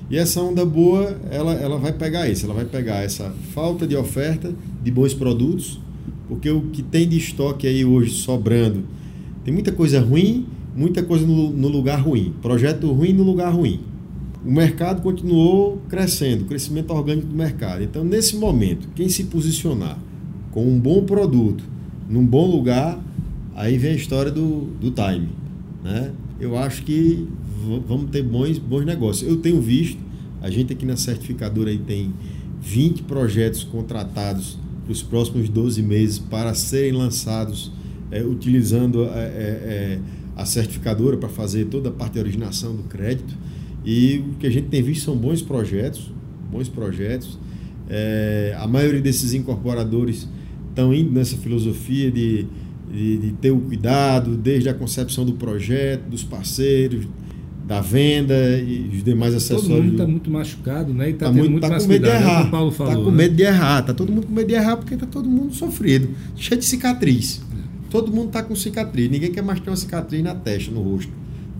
[0.10, 2.46] E essa onda boa, ela, ela vai pegar isso.
[2.46, 5.80] Ela vai pegar essa falta de oferta de bons produtos,
[6.28, 8.84] porque o que tem de estoque aí hoje sobrando,
[9.44, 12.34] tem muita coisa ruim, muita coisa no, no lugar ruim.
[12.42, 13.80] Projeto ruim no lugar ruim.
[14.44, 17.84] O mercado continuou crescendo, crescimento orgânico do mercado.
[17.84, 19.98] Então, nesse momento, quem se posicionar
[20.52, 21.64] com um bom produto,
[22.10, 23.00] num bom lugar,
[23.56, 25.30] aí vem a história do, do time.
[25.84, 26.12] Né?
[26.40, 27.28] Eu acho que
[27.88, 29.28] vamos ter bons, bons negócios.
[29.28, 30.00] Eu tenho visto,
[30.42, 32.14] a gente aqui na certificadora aí tem
[32.62, 37.72] 20 projetos contratados para os próximos 12 meses para serem lançados
[38.12, 40.00] é, utilizando é, é,
[40.36, 43.36] a certificadora para fazer toda a parte de originação do crédito.
[43.84, 46.12] E o que a gente tem visto são bons projetos,
[46.52, 47.38] bons projetos.
[47.90, 50.28] É, a maioria desses incorporadores
[50.70, 52.48] estão indo nessa filosofia de,
[52.92, 57.08] de, de, ter o cuidado desde a concepção do projeto, dos parceiros,
[57.66, 59.68] da venda e os demais acessórios.
[59.68, 61.10] Todo mundo está muito machucado, né?
[61.10, 62.42] E está tá muito, muito tá mais com medo cuidado, de errar.
[62.42, 62.94] É o Paulo falou.
[62.94, 63.18] Está com né?
[63.18, 63.80] medo de errar.
[63.80, 67.42] Está todo mundo com medo de errar porque está todo mundo sofrido, cheio de cicatriz.
[67.90, 69.10] Todo mundo está com cicatriz.
[69.10, 71.12] Ninguém quer mais ter uma cicatriz na testa, no rosto.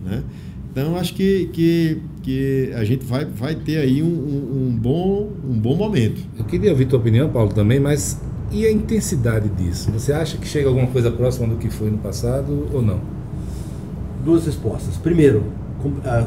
[0.04, 0.22] Né?
[0.70, 5.32] Então, acho que, que, que a gente vai, vai ter aí um, um, um bom,
[5.48, 6.22] um bom momento.
[6.38, 8.20] Eu queria ouvir tua opinião, Paulo, também, mas
[8.52, 9.90] e a intensidade disso?
[9.90, 13.00] Você acha que chega alguma coisa próxima do que foi no passado ou não?
[14.24, 14.96] Duas respostas.
[14.98, 15.44] Primeiro,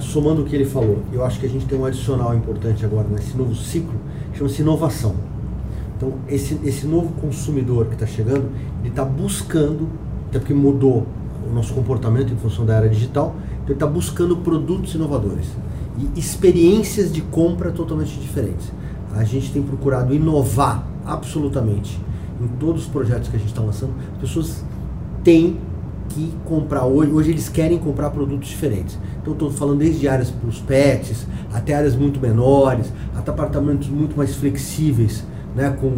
[0.01, 3.07] somando o que ele falou, eu acho que a gente tem um adicional importante agora
[3.07, 3.95] nesse novo ciclo,
[4.33, 5.15] chama-se inovação.
[5.97, 9.89] Então, esse, esse novo consumidor que está chegando, ele está buscando,
[10.29, 11.05] até porque mudou
[11.49, 15.47] o nosso comportamento em função da era digital, então ele está buscando produtos inovadores
[15.97, 18.71] e experiências de compra totalmente diferentes.
[19.13, 21.99] A gente tem procurado inovar absolutamente
[22.41, 24.63] em todos os projetos que a gente está lançando, as pessoas
[25.23, 25.57] têm
[26.09, 27.11] que comprar hoje.
[27.11, 28.97] Hoje eles querem comprar produtos diferentes.
[29.21, 34.17] Então estou falando desde áreas para os pets, até áreas muito menores, até apartamentos muito
[34.17, 35.23] mais flexíveis,
[35.55, 35.89] né, com,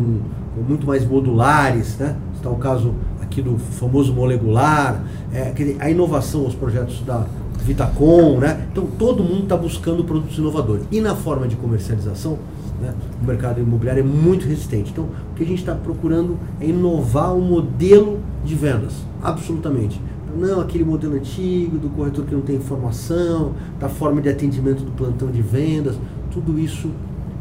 [0.55, 2.15] com muito mais modulares, né?
[2.35, 7.25] Está o caso aqui do famoso molecular, é, a inovação, os projetos da
[7.59, 8.65] Vitacom, né?
[8.71, 10.85] Então todo mundo está buscando produtos inovadores.
[10.91, 12.37] E na forma de comercialização,
[12.81, 12.93] né?
[13.21, 14.91] O mercado imobiliário é muito resistente.
[14.91, 20.01] Então, o que a gente está procurando é inovar o modelo de vendas, absolutamente.
[20.37, 24.91] Não aquele modelo antigo do corretor que não tem informação, da forma de atendimento do
[24.91, 25.95] plantão de vendas,
[26.31, 26.89] tudo isso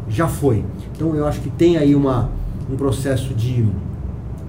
[0.09, 0.65] já foi.
[0.95, 2.31] Então, eu acho que tem aí uma,
[2.71, 3.67] um processo de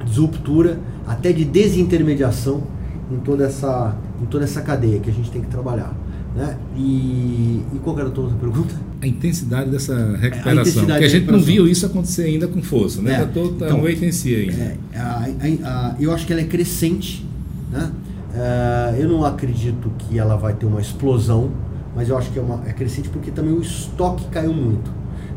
[0.04, 2.64] disruptura, até de desintermediação
[3.12, 5.94] em toda essa, em toda essa cadeia que a gente tem que trabalhar.
[6.36, 6.58] Né?
[6.76, 8.74] E, e qual era a outra pergunta?
[9.02, 10.50] A intensidade dessa recuperação.
[10.50, 13.22] A intensidade porque a gente não viu isso acontecer ainda com força, né?
[13.22, 14.54] É, tô, tá então, wait and see ainda.
[14.54, 15.26] É, a,
[15.64, 17.26] a, a, eu acho que ela é crescente.
[17.72, 17.92] Né?
[18.36, 21.52] É, eu não acredito que ela vai ter uma explosão,
[21.96, 24.92] mas eu acho que é, uma, é crescente porque também o estoque caiu muito.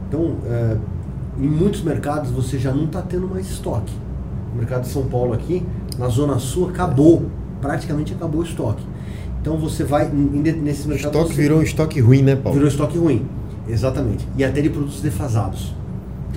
[0.08, 0.76] Então, é,
[1.38, 3.92] em muitos mercados você já não está tendo mais estoque.
[4.52, 5.64] O mercado de São Paulo aqui,
[5.98, 7.28] na Zona Sul, acabou.
[7.60, 8.84] Praticamente acabou o estoque.
[9.40, 11.12] Então você vai nesse mercado.
[11.18, 12.54] Estoque virou um estoque ruim, né, Paulo?
[12.54, 13.26] Virou estoque ruim,
[13.68, 14.26] exatamente.
[14.36, 15.72] E até de produtos defasados.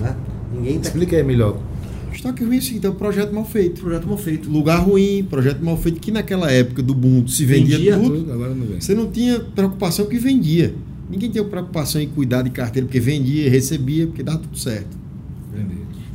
[0.00, 0.14] Né?
[0.54, 0.88] Ninguém tá...
[0.88, 1.58] Explica aí melhor.
[2.12, 3.80] Estoque ruim é o seguinte, é um projeto mal feito.
[3.80, 4.50] Projeto mal feito.
[4.50, 8.16] Lugar ruim, projeto mal feito, que naquela época do boom se vendia, vendia tudo.
[8.16, 8.32] tudo.
[8.32, 8.80] Agora não vem.
[8.80, 10.74] Você não tinha preocupação que vendia.
[11.08, 14.98] ninguém tinha preocupação em cuidar de carteira, porque vendia recebia, porque dava tudo certo.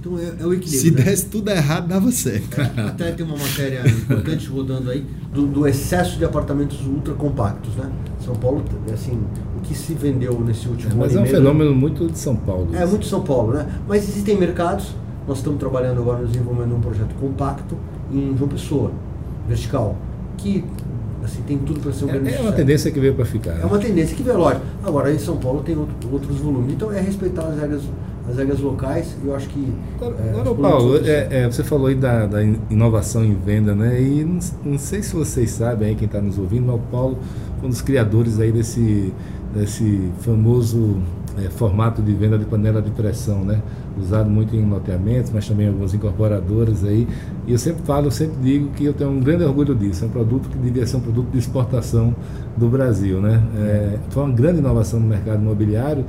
[0.03, 0.81] Então é, é o equilíbrio.
[0.81, 1.03] Se né?
[1.03, 2.59] desse tudo errado, dava certo.
[2.59, 7.73] É, até tem uma matéria importante rodando aí do, do excesso de apartamentos ultra compactos,
[7.77, 7.89] né?
[8.19, 9.17] São Paulo, assim,
[9.63, 12.67] que se vendeu nesse último É, mas ano é um fenômeno muito de São Paulo.
[12.73, 13.65] É muito São Paulo, né?
[13.87, 14.93] Mas existem mercados.
[15.27, 17.75] Nós estamos trabalhando agora no desenvolvimento de um projeto compacto
[18.11, 18.91] em João Pessoa,
[19.47, 19.95] vertical,
[20.37, 20.63] que
[21.23, 22.57] assim tem tudo para ser um grande É, é uma sucesso.
[22.57, 23.51] tendência que veio para ficar.
[23.59, 24.65] É uma tendência que vem lógico.
[24.83, 26.73] Agora em São Paulo tem outro- outros volumes.
[26.73, 27.81] Então é respeitar as regras,
[28.29, 29.15] as regras locais.
[29.23, 32.57] Eu acho que Agora, é, agora, Paulo, é, é, você falou aí da, da in-
[32.69, 34.01] inovação em venda, né?
[34.01, 37.17] E não, não sei se vocês sabem aí, quem está nos ouvindo, mas o Paulo
[37.59, 39.13] foi um dos criadores aí desse,
[39.53, 41.01] desse famoso
[41.37, 43.61] é, formato de venda de panela de pressão, né?
[43.99, 47.07] Usado muito em loteamentos, mas também em algumas incorporadoras aí.
[47.47, 50.03] E eu sempre falo, eu sempre digo que eu tenho um grande orgulho disso.
[50.03, 52.15] É um produto que devia ser um produto de exportação
[52.57, 53.41] do Brasil, né?
[53.57, 56.05] É, foi uma grande inovação no mercado imobiliário.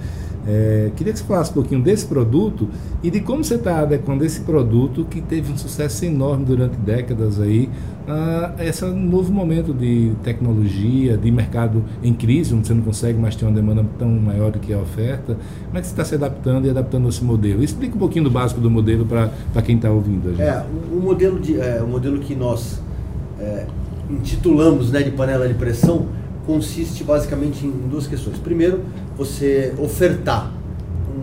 [0.46, 2.68] É, queria que você falasse um pouquinho desse produto
[3.02, 7.40] e de como você está adequando esse produto que teve um sucesso enorme durante décadas
[7.40, 7.70] aí
[8.06, 13.34] a esse novo momento de tecnologia, de mercado em crise, onde você não consegue mais
[13.34, 15.38] ter uma demanda tão maior do que a oferta.
[15.66, 17.62] Como é que você está se adaptando e adaptando esse modelo?
[17.62, 20.42] Explica um pouquinho do básico do modelo para quem está ouvindo a gente.
[20.42, 22.80] É, o, modelo, de, é, o modelo que nós
[23.40, 23.66] é,
[24.10, 26.06] intitulamos né, de panela de pressão
[26.46, 28.36] consiste basicamente em duas questões.
[28.38, 28.82] Primeiro,
[29.16, 30.50] você ofertar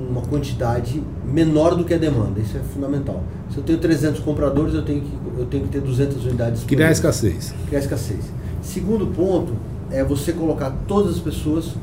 [0.10, 2.40] uma quantidade menor do que a demanda.
[2.40, 3.24] Isso é fundamental.
[3.50, 6.92] Se eu tenho 300 compradores, eu tenho que, eu tenho que ter 200 unidades Criar
[6.92, 7.54] escassez.
[7.68, 8.32] criar escassez.
[8.62, 9.54] Segundo ponto
[9.92, 11.74] é você colocar todas as pessoas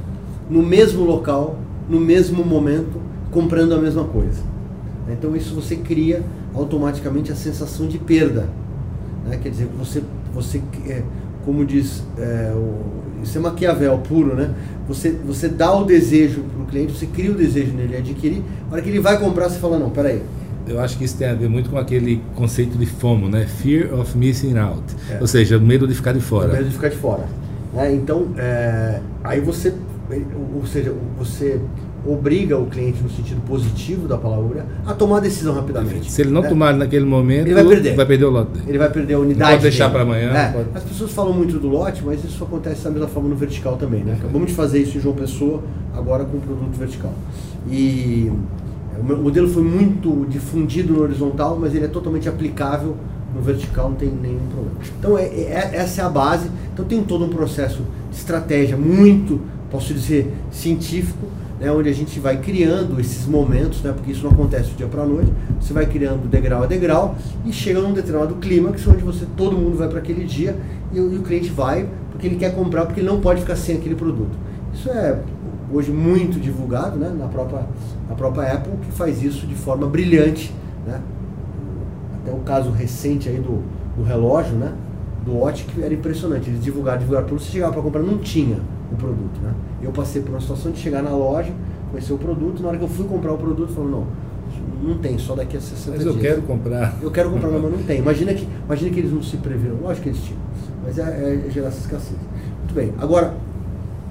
[0.48, 3.00] no mesmo local, no mesmo momento,
[3.30, 4.40] comprando a mesma coisa.
[5.10, 6.22] Então isso você cria
[6.54, 8.48] automaticamente a sensação de perda.
[9.26, 9.38] né?
[9.42, 10.02] Quer dizer, você,
[10.34, 11.02] você é,
[11.44, 14.50] como diz, é, o- isso é Maquiavel puro, né?
[14.88, 18.74] Você, você dá o desejo para o cliente, você cria o desejo nele adquirir, a
[18.74, 20.22] hora que ele vai comprar, você fala, não, peraí,
[20.66, 23.46] Eu acho que isso tem a ver muito com aquele conceito de FOMO, né?
[23.46, 24.82] Fear of missing out.
[25.10, 25.18] É.
[25.20, 26.48] Ou seja, medo de ficar de fora.
[26.48, 27.24] invés de ficar de fora.
[27.72, 27.92] né?
[27.94, 29.72] Então, é, aí você,
[30.54, 31.60] ou seja, você
[32.10, 36.10] obriga o cliente no sentido positivo da palavra a tomar a decisão rapidamente.
[36.10, 36.48] Se ele não né?
[36.48, 37.64] tomar naquele momento, Ele vai
[38.06, 38.24] perder.
[38.24, 38.64] o lote dele.
[38.68, 39.40] ele vai perder a unidade.
[39.40, 42.42] Não pode deixar pra amanhã, É, pode- As pessoas falam muito do lote, mas isso
[42.42, 44.02] acontece da mesma forma no vertical também.
[44.04, 44.14] Né?
[44.18, 45.62] Acabamos de fazer isso em João Pessoa,
[45.94, 47.12] agora com o produto vertical.
[47.70, 48.30] E
[48.98, 52.96] o modelo foi muito difundido no horizontal, mas ele é totalmente aplicável
[53.34, 54.76] no vertical, não tem nenhum problema.
[54.98, 56.48] Então, é, é- essa é a base.
[56.72, 59.40] Então, tem todo um processo de estratégia muito,
[59.70, 61.26] posso dizer, científico,
[61.60, 64.86] né, onde a gente vai criando esses momentos, né, porque isso não acontece do dia
[64.86, 69.02] para a noite, você vai criando degrau a degrau e chega num determinado clímax onde
[69.02, 70.56] você todo mundo vai para aquele dia
[70.92, 73.56] e, o- e o cliente vai porque ele quer comprar, porque ele não pode ficar
[73.56, 74.36] sem aquele produto.
[74.74, 75.20] Isso é
[75.72, 77.60] hoje muito divulgado né, na, própria,
[78.08, 80.52] na própria Apple, que faz isso de forma brilhante.
[80.86, 81.00] Né?
[82.22, 83.62] Até o caso recente aí do,
[83.96, 84.72] do relógio, né?
[85.24, 86.48] do Watch, que era impressionante.
[86.48, 88.58] Eles divulgaram, divulgaram você chegava para comprar, não tinha
[88.92, 89.40] o produto.
[89.42, 89.54] Né?
[89.82, 91.52] Eu passei por uma situação de chegar na loja,
[91.90, 94.06] conhecer o produto, na hora que eu fui comprar o produto, falou, não,
[94.82, 96.22] não tem, só daqui a 60 Mas eu dias.
[96.22, 96.96] quero comprar.
[97.02, 97.98] Eu quero comprar, mas não tem.
[98.00, 99.76] Imagina que, imagina que eles não se previram.
[99.82, 100.40] Lógico que eles tinham.
[100.84, 102.18] Mas é, é gerar essa escassez.
[102.58, 102.92] Muito bem.
[102.98, 103.34] Agora,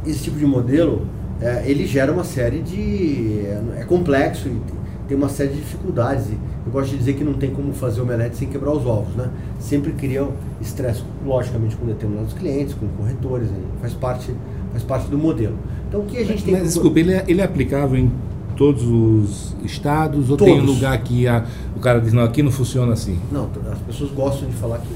[0.06, 1.06] esse tipo de modelo,
[1.42, 3.42] é, ele gera uma série de...
[3.46, 4.62] É, é complexo e
[5.08, 6.28] tem uma série de dificuldades.
[6.66, 9.30] Eu gosto de dizer que não tem como fazer omelete sem quebrar os ovos, né?
[9.60, 10.28] Sempre cria
[10.60, 13.58] estresse, logicamente, com determinados clientes, com corretores, né?
[13.80, 14.34] faz parte,
[14.72, 15.56] faz parte do modelo.
[15.88, 16.54] Então, o que a gente tem...
[16.54, 18.12] Mas que- desculpa, ele é, ele é aplicável em
[18.56, 20.76] todos os estados ou tem um Todos.
[20.76, 21.46] lugar que a-
[21.76, 23.20] o cara diz, não, aqui não funciona assim?
[23.32, 24.88] Não, as pessoas gostam de falar que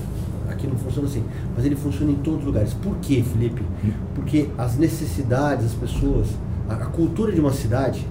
[0.49, 1.23] aqui não funciona assim,
[1.55, 2.73] mas ele funciona em todos os lugares.
[2.73, 3.61] Por quê, Felipe?
[4.15, 6.27] Porque as necessidades, as pessoas,
[6.69, 8.05] a, a cultura de uma cidade,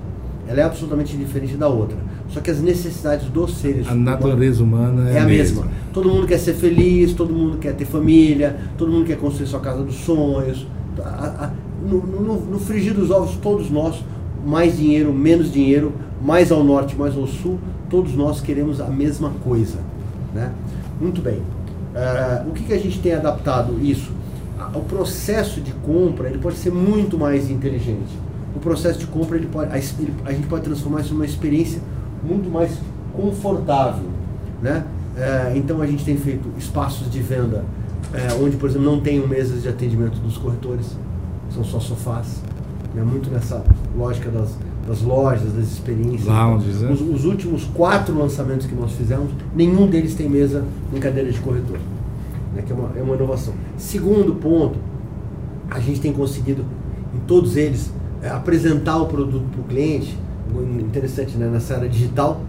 [0.49, 1.97] ela é absolutamente diferente da outra.
[2.29, 5.67] Só que as necessidades dos seres A natureza humana é, é a mesma.
[5.93, 9.59] Todo mundo quer ser feliz, todo mundo quer ter família, todo mundo quer construir sua
[9.61, 10.65] casa dos sonhos.
[11.09, 11.51] A- a-
[11.87, 14.03] no, no, no frigir dos ovos, todos nós,
[14.47, 15.93] mais dinheiro, menos dinheiro,
[16.23, 19.79] mais ao norte, mais ao sul, todos nós queremos a mesma coisa.
[20.35, 20.53] Né?
[21.01, 21.41] Muito bem.
[21.95, 24.13] Ah, o que, que a gente tem adaptado isso?
[24.75, 28.17] O processo de compra ele pode ser muito mais inteligente.
[28.55, 31.81] O processo de compra ele pode, a, ele- a gente pode transformar isso numa experiência
[32.23, 32.73] muito mais
[33.15, 34.05] confortável,
[34.63, 34.85] né?
[35.17, 37.65] É, então a gente tem feito espaços de venda
[38.13, 40.97] é, onde, por exemplo, não tem mesas de atendimento dos corretores,
[41.51, 42.43] são só sofás.
[42.97, 43.65] É muito nessa
[43.97, 44.57] lógica das,
[44.87, 46.25] das lojas, das experiências.
[46.25, 46.91] Lounges, né?
[46.91, 51.39] Os, os últimos quatro lançamentos que nós fizemos, nenhum deles tem mesa em cadeira de
[51.39, 51.79] corretor,
[52.55, 52.63] né?
[52.67, 53.55] que é uma, é uma inovação.
[53.77, 54.79] Segundo ponto,
[55.71, 56.65] a gente tem conseguido
[57.15, 57.93] em todos eles
[58.23, 60.19] é, apresentar o produto para o cliente,
[60.81, 61.47] interessante, né?
[61.47, 62.41] Nessa área digital,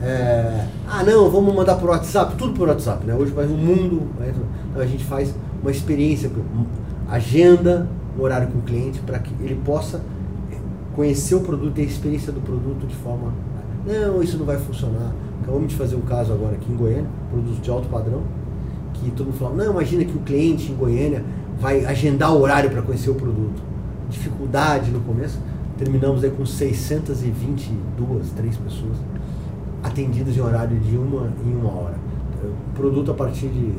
[0.00, 3.14] é, ah, não, vamos mandar por WhatsApp, tudo por WhatsApp, né?
[3.14, 4.44] Hoje vai o mundo, então
[4.80, 6.30] a gente faz uma experiência,
[7.08, 10.02] agenda um horário com o cliente para que ele possa
[10.94, 13.32] conhecer o produto, ter a experiência do produto de forma,
[13.86, 15.12] não, isso não vai funcionar.
[15.42, 18.22] Acabamos de fazer um caso agora aqui em Goiânia, produtos de alto padrão,
[18.94, 21.24] que todo mundo falou, não, imagina que o cliente em Goiânia
[21.60, 23.62] vai agendar o horário para conhecer o produto.
[24.10, 25.38] Dificuldade no começo,
[25.76, 28.96] terminamos aí com 622, três pessoas
[29.82, 31.94] atendidas em horário de uma em uma hora.
[32.74, 33.72] Produto a partir de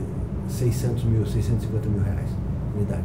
[0.49, 2.29] 600 mil, 650 mil reais,
[2.75, 3.03] unidade,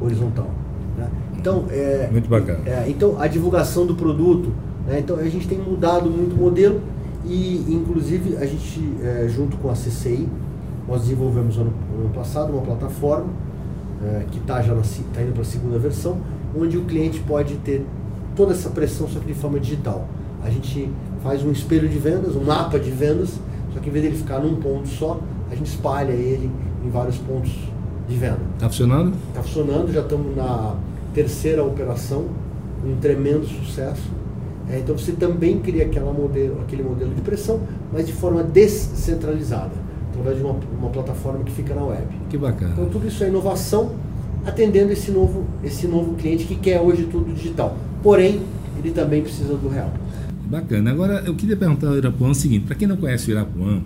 [0.00, 0.50] horizontal.
[0.96, 1.08] Né?
[1.36, 2.60] Então, é, muito bacana.
[2.66, 4.52] É, então, a divulgação do produto,
[4.86, 4.98] né?
[4.98, 6.80] então a gente tem mudado muito o modelo
[7.24, 10.28] e, inclusive, a gente, é, junto com a CCI,
[10.86, 13.26] nós desenvolvemos ano, ano passado uma plataforma
[14.04, 16.18] é, que está já tá indo para a segunda versão,
[16.56, 17.84] onde o cliente pode ter
[18.34, 20.06] toda essa pressão, só que de forma digital.
[20.44, 20.90] A gente
[21.22, 23.40] faz um espelho de vendas, um mapa de vendas,
[23.72, 25.20] só que em vez dele ficar num ponto só,
[25.50, 26.50] a gente espalha ele
[26.84, 27.52] em vários pontos
[28.08, 28.38] de venda.
[28.54, 29.14] Está funcionando?
[29.28, 30.76] Está funcionando, já estamos na
[31.14, 32.26] terceira operação,
[32.84, 34.10] um tremendo sucesso.
[34.68, 37.60] É, então você também cria aquela modelo, aquele modelo de pressão,
[37.92, 39.72] mas de forma descentralizada,
[40.10, 42.06] através de uma, uma plataforma que fica na web.
[42.28, 42.72] Que bacana.
[42.72, 43.92] Então tudo isso é inovação,
[44.44, 47.76] atendendo esse novo, esse novo cliente que quer hoje tudo digital.
[48.02, 48.42] Porém,
[48.78, 49.92] ele também precisa do real.
[50.46, 50.90] Bacana.
[50.90, 53.80] Agora, eu queria perguntar ao Irapuã o seguinte: para quem não conhece o Irapuã,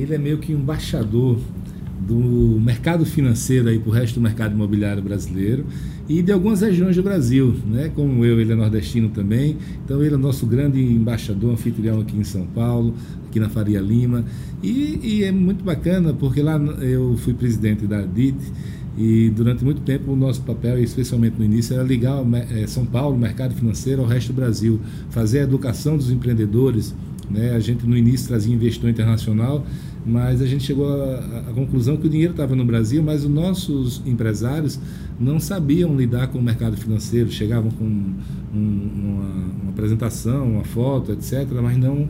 [0.00, 1.38] ele é meio que embaixador
[2.00, 5.66] do mercado financeiro aí para o resto do mercado imobiliário brasileiro
[6.08, 7.90] e de algumas regiões do Brasil, né?
[7.94, 12.24] Como eu, ele é nordestino também, então ele é nosso grande embaixador, anfitrião aqui em
[12.24, 12.94] São Paulo,
[13.26, 14.24] aqui na Faria Lima
[14.62, 18.38] e, e é muito bacana porque lá eu fui presidente da DIT
[18.98, 22.20] e durante muito tempo o nosso papel, especialmente no início, era ligar
[22.50, 24.80] eh, São Paulo, mercado financeiro, ao resto do Brasil,
[25.10, 26.92] fazer a educação dos empreendedores.
[27.30, 27.52] Né?
[27.54, 29.64] A gente no início trazia investidor internacional,
[30.08, 34.02] mas a gente chegou à, conclusão que o dinheiro estava no Brasil, mas os nossos
[34.06, 34.80] empresários
[35.20, 38.14] não sabiam lidar com o mercado financeiro, chegavam com um,
[38.54, 39.24] uma,
[39.62, 42.08] uma apresentação, uma foto, etc., mas não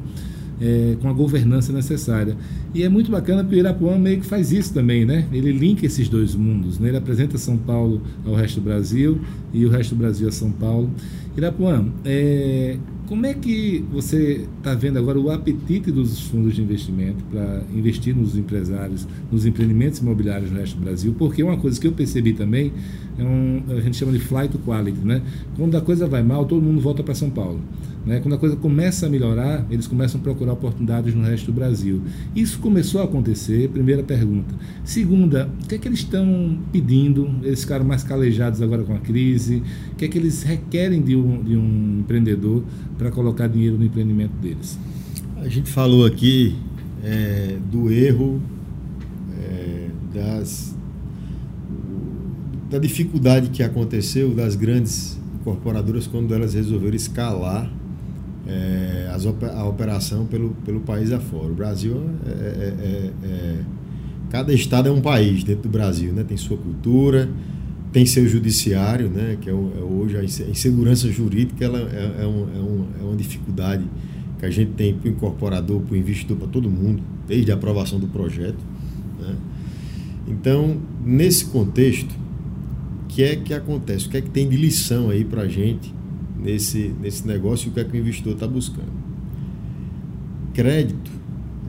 [0.60, 2.36] é, com a governança necessária.
[2.74, 5.26] E é muito bacana porque o Irapuã meio que faz isso também, né?
[5.32, 6.88] Ele linka esses dois mundos, né?
[6.88, 9.20] Ele apresenta São Paulo ao resto do Brasil
[9.52, 10.90] e o resto do Brasil a São Paulo.
[11.36, 12.76] Irapuã, é,
[13.08, 18.14] como é que você está vendo agora o apetite dos fundos de investimento para investir
[18.14, 21.14] nos empresários, nos empreendimentos imobiliários no resto do Brasil?
[21.18, 22.70] Porque uma coisa que eu percebi também
[23.18, 25.22] é um, a gente chama de flight to quality, né?
[25.56, 27.60] Quando a coisa vai mal, todo mundo volta para São Paulo.
[28.08, 28.20] Né?
[28.20, 32.00] Quando a coisa começa a melhorar, eles começam a procurar oportunidades no resto do Brasil.
[32.34, 34.54] Isso começou a acontecer, primeira pergunta.
[34.82, 37.28] Segunda, o que é que eles estão pedindo?
[37.42, 39.62] Eles ficaram mais calejados agora com a crise.
[39.92, 42.64] O que é que eles requerem de um, de um empreendedor
[42.96, 44.78] para colocar dinheiro no empreendimento deles?
[45.36, 46.56] A gente falou aqui
[47.04, 48.40] é, do erro
[49.38, 50.74] é, das
[52.70, 57.70] da dificuldade que aconteceu das grandes incorporadoras quando elas resolveram escalar
[58.48, 61.52] é, as, a operação pelo, pelo país afora.
[61.52, 63.60] O Brasil é, é, é, é,
[64.30, 66.24] cada estado é um país dentro do Brasil, né?
[66.24, 67.28] Tem sua cultura,
[67.92, 69.36] tem seu judiciário, né?
[69.40, 73.84] Que é, é hoje a insegurança jurídica ela é, um, é, uma dificuldade
[74.38, 77.54] que a gente tem para o incorporador, para o investidor, para todo mundo, desde a
[77.54, 78.58] aprovação do projeto.
[79.20, 79.34] Né?
[80.28, 82.12] Então, nesse contexto,
[83.04, 84.06] o que é que acontece?
[84.06, 85.97] O que é que tem de lição aí para a gente
[86.38, 88.92] nesse, nesse negócio e o que é que o investidor está buscando.
[90.54, 91.10] Crédito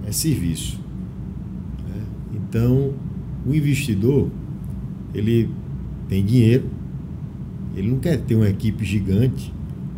[0.05, 0.79] é serviço.
[1.87, 2.01] Né?
[2.35, 2.93] Então,
[3.45, 4.29] o investidor,
[5.13, 5.49] ele
[6.07, 6.65] tem dinheiro,
[7.75, 9.53] ele não quer ter uma equipe gigante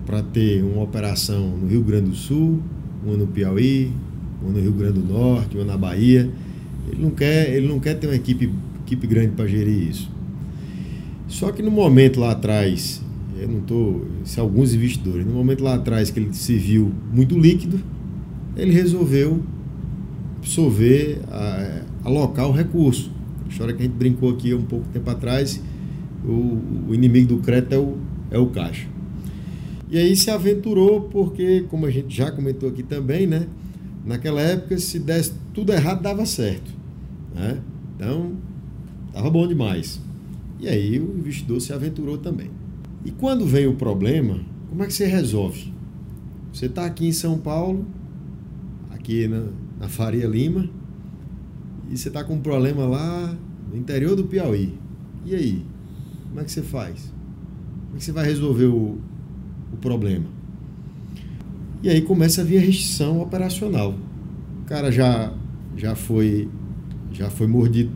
[0.06, 2.62] para ter uma operação no Rio Grande do Sul,
[3.04, 3.92] uma no Piauí,
[4.42, 6.30] uma no Rio Grande do Norte, uma na Bahia.
[6.92, 8.52] Ele não quer, ele não quer ter uma equipe,
[8.86, 10.10] equipe grande para gerir isso.
[11.28, 13.01] Só que no momento lá atrás
[13.42, 14.06] eu não estou.
[14.24, 17.80] Se alguns investidores, no momento lá atrás que ele se viu muito líquido,
[18.56, 19.42] ele resolveu
[20.38, 23.12] absorver, a, alocar o recurso.
[23.46, 25.62] A história que a gente brincou aqui um pouco tempo atrás,
[26.24, 27.98] o, o inimigo do crédito é o,
[28.30, 28.88] é o caixa.
[29.90, 33.48] E aí se aventurou porque, como a gente já comentou aqui também, né?
[34.06, 36.72] Naquela época, se desse tudo errado, dava certo.
[37.36, 37.60] Né?
[37.96, 38.34] Então,
[39.08, 40.00] estava bom demais.
[40.60, 42.50] E aí o investidor se aventurou também.
[43.04, 44.40] E quando vem o problema,
[44.70, 45.74] como é que você resolve?
[46.54, 47.86] Você está aqui em São Paulo,
[48.92, 49.48] aqui na,
[49.80, 50.70] na Faria Lima,
[51.90, 53.36] e você está com um problema lá
[53.70, 54.78] no interior do Piauí.
[55.26, 55.66] E aí?
[56.30, 57.12] Como é que você faz?
[57.86, 58.98] Como é que você vai resolver o,
[59.74, 60.26] o problema.
[61.84, 63.96] E aí começa a vir a restrição operacional.
[64.62, 65.34] O cara já,
[65.76, 66.48] já, foi,
[67.12, 67.92] já foi mordido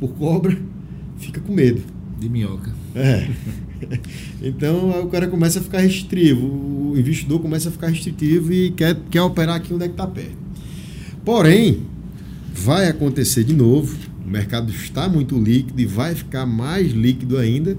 [0.00, 0.56] por cobra,
[1.18, 1.82] fica com medo.
[2.18, 2.72] De minhoca.
[2.94, 3.28] É.
[4.42, 8.96] Então o cara começa a ficar restritivo, o investidor começa a ficar restritivo e quer,
[9.10, 10.36] quer operar aqui onde é que está perto.
[11.24, 11.82] Porém,
[12.54, 17.76] vai acontecer de novo, o mercado está muito líquido e vai ficar mais líquido ainda.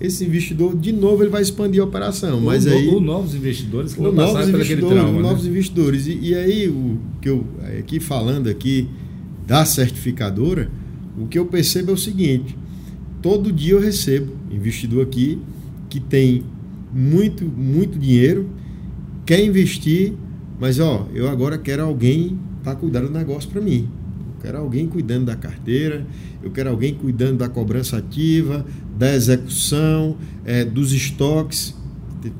[0.00, 2.40] Esse investidor, de novo, ele vai expandir a operação.
[2.40, 5.20] Mas ou, aí, ou novos investidores que não novos passaram por aquele investidores, trauma.
[5.20, 5.50] novos né?
[5.50, 6.06] investidores.
[6.06, 7.46] E, e aí, o que eu
[7.78, 8.88] aqui falando aqui
[9.46, 10.70] da certificadora,
[11.18, 12.56] o que eu percebo é o seguinte:
[13.22, 15.38] todo dia eu recebo investidor aqui
[15.88, 16.44] que tem
[16.92, 18.48] muito, muito dinheiro,
[19.26, 20.12] quer investir,
[20.60, 23.88] mas ó, eu agora quero alguém para cuidar do negócio para mim.
[24.36, 26.06] Eu quero alguém cuidando da carteira,
[26.42, 28.64] eu quero alguém cuidando da cobrança ativa,
[28.98, 31.74] da execução, eh, dos estoques.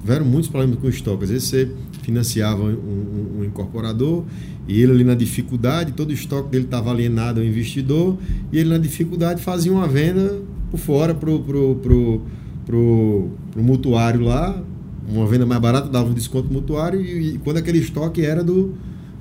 [0.00, 1.24] Tiveram muitos problemas com estoque.
[1.24, 1.70] Às vezes você
[2.02, 4.24] financiava um, um- um incorporador
[4.68, 8.18] e ele ali na dificuldade, todo o estoque dele estava alienado ao investidor
[8.52, 12.22] e ele na dificuldade fazia uma venda por fora pro, pro, pro,
[12.64, 14.62] pro, pro mutuário lá,
[15.08, 18.74] uma venda mais barata, dava um desconto mutuário e, e quando aquele estoque era do,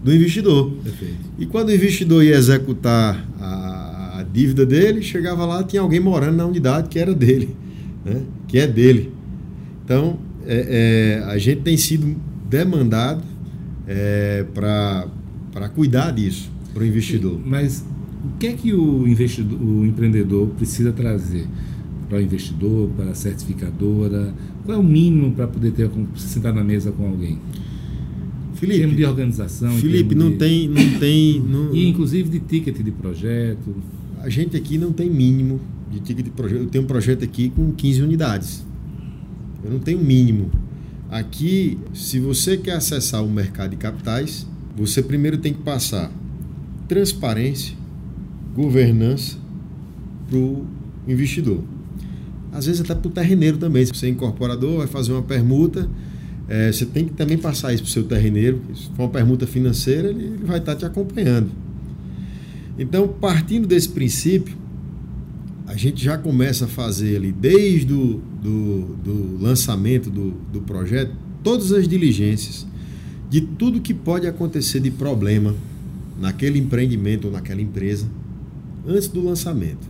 [0.04, 0.72] do investidor.
[0.84, 1.18] Perfeito.
[1.38, 6.38] E quando o investidor ia executar a, a dívida dele, chegava lá, tinha alguém morando
[6.38, 7.56] na unidade que era dele,
[8.06, 8.22] né?
[8.48, 9.12] que é dele.
[9.84, 12.16] Então, é, é, a gente tem sido
[12.48, 13.24] demandado
[13.88, 17.40] é, para cuidar disso, para o investidor.
[17.44, 17.84] Mas
[18.24, 21.48] o que é que o investidor, o empreendedor precisa trazer
[22.10, 24.34] para o investidor, para a certificadora?
[24.66, 27.38] Qual é o mínimo para poder ter se sentar na mesa com alguém?
[27.38, 29.72] Em termos de Felipe, organização.
[29.78, 33.74] Felipe não de- tem, não tem, não- E inclusive de ticket de projeto.
[34.22, 36.60] a gente aqui não tem mínimo de ticket de projeto.
[36.64, 38.66] Eu tenho um projeto aqui com 15 unidades.
[39.64, 40.52] Eu não tenho mínimo.
[41.10, 44.46] Aqui, se você quer acessar o mercado de capitais,
[44.78, 46.12] você primeiro tem que passar
[46.88, 47.76] transparência,
[48.56, 49.38] governança
[50.28, 50.66] para o
[51.08, 51.64] investidor.
[52.52, 53.86] Às vezes até para o terreneiro também.
[53.86, 55.90] Se você é incorporador, vai fazer uma permuta,
[56.48, 58.62] eh, você tem que também passar isso para o seu terreneiro.
[58.76, 61.50] Se for uma permuta financeira, ele, ele vai estar te acompanhando.
[62.78, 64.58] Então, partindo desse princípio,
[65.68, 71.12] a gente já começa a fazer ali, desde o do, do lançamento do, do projeto,
[71.44, 72.66] todas as diligências
[73.30, 75.54] de tudo que pode acontecer de problema
[76.20, 78.08] naquele empreendimento ou naquela empresa
[78.88, 79.88] antes do lançamento.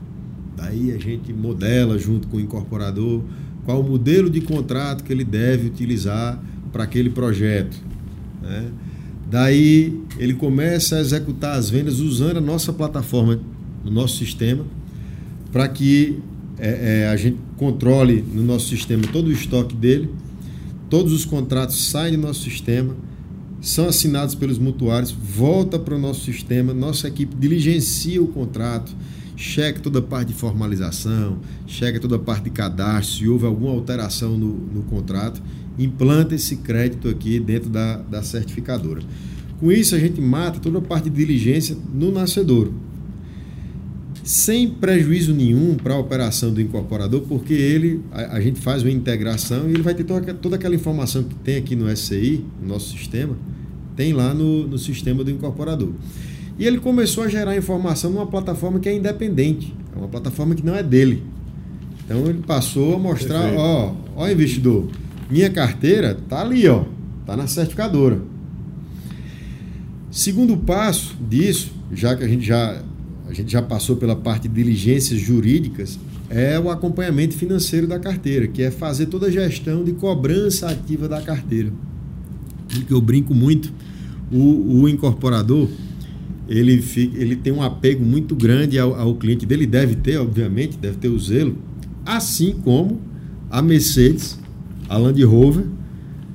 [0.55, 3.23] Daí a gente modela junto com o incorporador
[3.63, 7.77] qual o modelo de contrato que ele deve utilizar para aquele projeto.
[8.41, 8.71] Né?
[9.29, 13.39] Daí ele começa a executar as vendas usando a nossa plataforma,
[13.85, 14.65] o nosso sistema,
[15.51, 16.19] para que
[16.57, 20.09] é, é, a gente controle no nosso sistema todo o estoque dele,
[20.89, 22.95] todos os contratos saem do nosso sistema,
[23.61, 28.95] são assinados pelos mutuários, volta para o nosso sistema, nossa equipe diligencia o contrato,
[29.35, 33.71] checa toda a parte de formalização, checa toda a parte de cadastro, se houve alguma
[33.71, 35.41] alteração no, no contrato,
[35.77, 39.01] implanta esse crédito aqui dentro da, da certificadora.
[39.59, 42.88] Com isso, a gente mata toda a parte de diligência no nascedouro
[44.29, 48.91] sem prejuízo nenhum para a operação do incorporador, porque ele a, a, gente faz uma
[48.91, 52.67] integração e ele vai ter toda, toda aquela informação que tem aqui no SCI, no
[52.67, 53.35] nosso sistema,
[53.95, 55.93] tem lá no, no sistema do incorporador.
[56.59, 60.63] E ele começou a gerar informação numa plataforma que é independente, é uma plataforma que
[60.63, 61.23] não é dele.
[62.05, 63.59] Então ele passou a mostrar, Perfeito.
[63.59, 64.89] ó, ó investidor,
[65.27, 66.85] minha carteira tá ali, ó,
[67.25, 68.21] tá na certificadora.
[70.11, 72.83] Segundo passo disso, já que a gente já
[73.29, 75.99] a gente já passou pela parte de diligências jurídicas,
[76.29, 81.07] é o acompanhamento financeiro da carteira, que é fazer toda a gestão de cobrança ativa
[81.07, 81.71] da carteira.
[82.87, 83.71] Que eu brinco muito,
[84.31, 85.69] o, o incorporador
[86.47, 90.77] ele, fica, ele tem um apego muito grande ao, ao, cliente dele, deve ter, obviamente,
[90.77, 91.55] deve ter o zelo,
[92.03, 92.99] assim como
[93.51, 94.39] a Mercedes,
[94.87, 95.65] a Land Rover,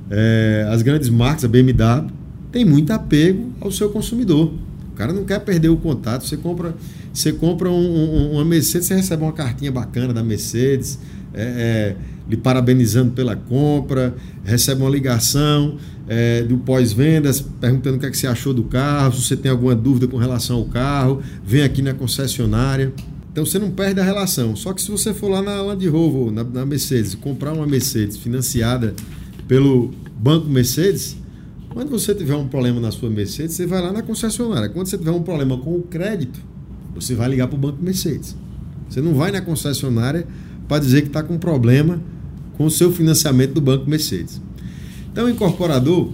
[0.09, 2.09] é, as grandes marcas, a BMW,
[2.49, 4.53] tem muito apego ao seu consumidor.
[4.95, 6.25] Cara não quer perder o contato.
[6.25, 6.75] Você compra,
[7.13, 10.97] você compra um, um, uma Mercedes, você recebe uma cartinha bacana da Mercedes,
[11.33, 11.95] é, é,
[12.29, 15.77] lhe parabenizando pela compra, recebe uma ligação
[16.07, 19.51] é, do pós-vendas, perguntando o que, é que você achou do carro, se você tem
[19.51, 22.93] alguma dúvida com relação ao carro, vem aqui na concessionária.
[23.31, 24.55] Então você não perde a relação.
[24.55, 28.17] Só que se você for lá na Land Rover, na, na Mercedes, comprar uma Mercedes
[28.17, 28.95] financiada
[29.47, 31.17] pelo Banco Mercedes,
[31.75, 34.69] quando você tiver um problema na sua Mercedes, você vai lá na concessionária.
[34.69, 36.39] Quando você tiver um problema com o crédito,
[36.95, 38.33] você vai ligar para o Banco Mercedes.
[38.87, 40.25] Você não vai na concessionária
[40.69, 42.01] para dizer que está com problema
[42.57, 44.41] com o seu financiamento do Banco Mercedes.
[45.11, 46.13] Então, o incorporador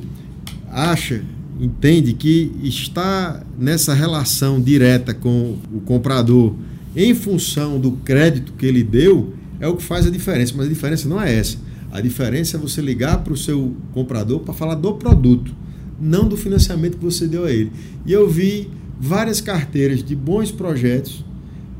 [0.67, 1.23] acha,
[1.59, 6.55] entende que está nessa relação direta com o comprador
[6.95, 10.55] em função do crédito que ele deu, é o que faz a diferença.
[10.57, 11.59] Mas a diferença não é essa.
[11.91, 15.53] A diferença é você ligar para o seu comprador para falar do produto,
[15.99, 17.71] não do financiamento que você deu a ele.
[18.05, 18.69] E eu vi
[18.99, 21.25] várias carteiras de bons projetos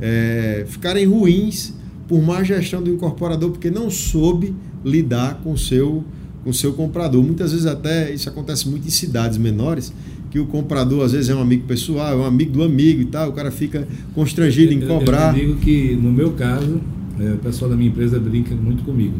[0.02, 1.74] é, ficarem ruins
[2.08, 4.54] por má gestão do incorporador, porque não soube
[4.84, 6.04] lidar com o seu,
[6.44, 7.24] com o seu comprador.
[7.24, 9.94] Muitas vezes até isso acontece muito em cidades menores,
[10.30, 13.06] que o comprador às vezes é um amigo pessoal, é um amigo do amigo e
[13.06, 15.38] tal, o cara fica constrangido em cobrar.
[15.38, 16.82] Eu, eu digo que no meu caso,
[17.20, 19.16] é, o pessoal da minha empresa brinca muito comigo.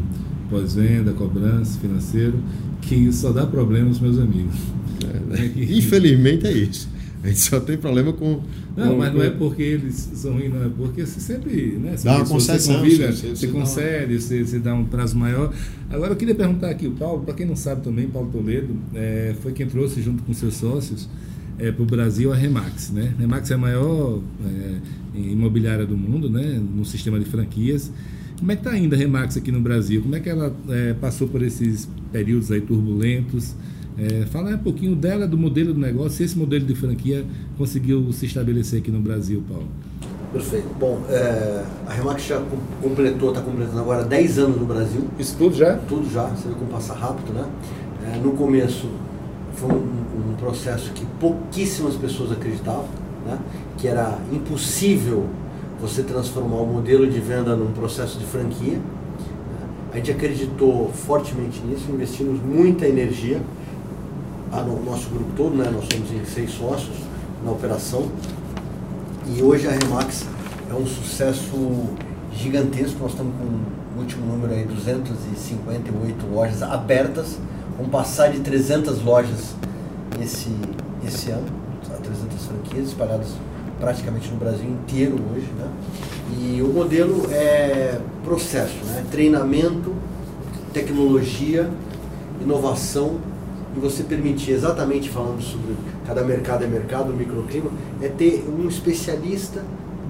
[0.52, 2.38] Pós-venda, cobrança, financeiro,
[2.82, 4.54] que só dá problema aos meus amigos.
[5.02, 5.52] É, né?
[5.56, 6.88] Infelizmente é isso.
[7.24, 8.40] A gente só tem problema com.
[8.76, 11.78] Não, com, mas não é porque eles são ruins, não é porque você sempre.
[11.80, 12.74] Né, dá uma concessão.
[12.74, 15.54] Você, convida, você, você, você concede, você, você, dá um prazo maior.
[15.88, 19.34] Agora eu queria perguntar aqui, o Paulo, para quem não sabe também, Paulo Toledo é,
[19.40, 21.08] foi quem trouxe junto com seus sócios
[21.58, 22.90] é, para o Brasil a Remax.
[22.90, 23.14] Né?
[23.18, 27.90] Remax é a maior é, imobiliária do mundo, né, no sistema de franquias.
[28.42, 30.02] Como é que está ainda a Remax aqui no Brasil?
[30.02, 33.54] Como é que ela é, passou por esses períodos aí turbulentos?
[33.96, 37.24] É, fala um pouquinho dela, do modelo do negócio, se esse modelo de franquia
[37.56, 39.68] conseguiu se estabelecer aqui no Brasil, Paulo.
[40.32, 40.66] Perfeito.
[40.76, 42.42] Bom, é, a Remax já
[42.82, 45.04] completou, está completando agora 10 anos no Brasil.
[45.20, 45.76] Isso tudo já?
[45.76, 47.48] Tudo já, você vê como passa rápido, né?
[48.12, 48.88] É, no começo
[49.54, 52.88] foi um, um, processo que pouquíssimas pessoas acreditavam,
[53.24, 53.38] né?
[53.78, 55.28] que era impossível
[55.82, 58.80] você transformar o modelo de venda num processo de franquia.
[59.92, 63.42] A gente acreditou fortemente nisso, investimos muita energia
[64.60, 65.68] o nosso grupo todo, né?
[65.70, 66.96] nós somos em seis sócios
[67.44, 68.08] na operação.
[69.26, 70.26] E hoje a Remax
[70.70, 71.56] é um sucesso
[72.32, 72.98] gigantesco.
[73.00, 77.38] Nós estamos com o último número aí, 258 lojas abertas.
[77.76, 79.54] Vamos passar de 300 lojas
[80.20, 80.50] esse,
[81.06, 81.46] esse ano,
[82.02, 83.28] 300 franquias espalhadas
[83.82, 85.48] praticamente no Brasil inteiro hoje.
[85.58, 85.68] Né?
[86.38, 89.04] E o modelo é processo, né?
[89.10, 89.92] treinamento,
[90.72, 91.68] tecnologia,
[92.40, 93.16] inovação
[93.76, 95.74] e você permitir, exatamente falando sobre
[96.06, 97.70] cada mercado é mercado, microclima,
[98.00, 99.64] é ter um especialista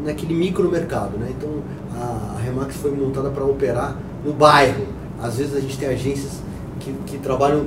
[0.05, 1.17] naquele micromercado.
[1.17, 1.29] Né?
[1.31, 1.49] Então
[1.97, 4.87] a, Remax foi montada para operar no bairro.
[5.21, 6.43] Às vezes a gente tem agências
[6.79, 7.67] que, que trabalham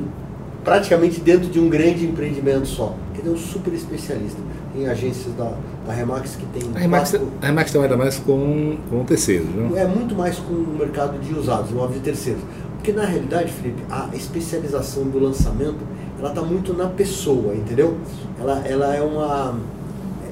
[0.63, 2.95] praticamente dentro de um grande empreendimento só.
[3.13, 4.44] Que é um super especialista.
[4.75, 5.53] Tem agências da,
[5.87, 6.69] da Remax que tem.
[6.75, 7.31] A Remax, quatro...
[7.41, 9.77] a Remax trabalha mais com, com terceiros, não?
[9.77, 12.41] É muito mais com o mercado de usados, imóveis de terceiros.
[12.75, 15.79] Porque na realidade, Felipe, a especialização do lançamento,
[16.19, 17.97] ela está muito na pessoa, entendeu?
[18.39, 19.57] Ela, ela é uma...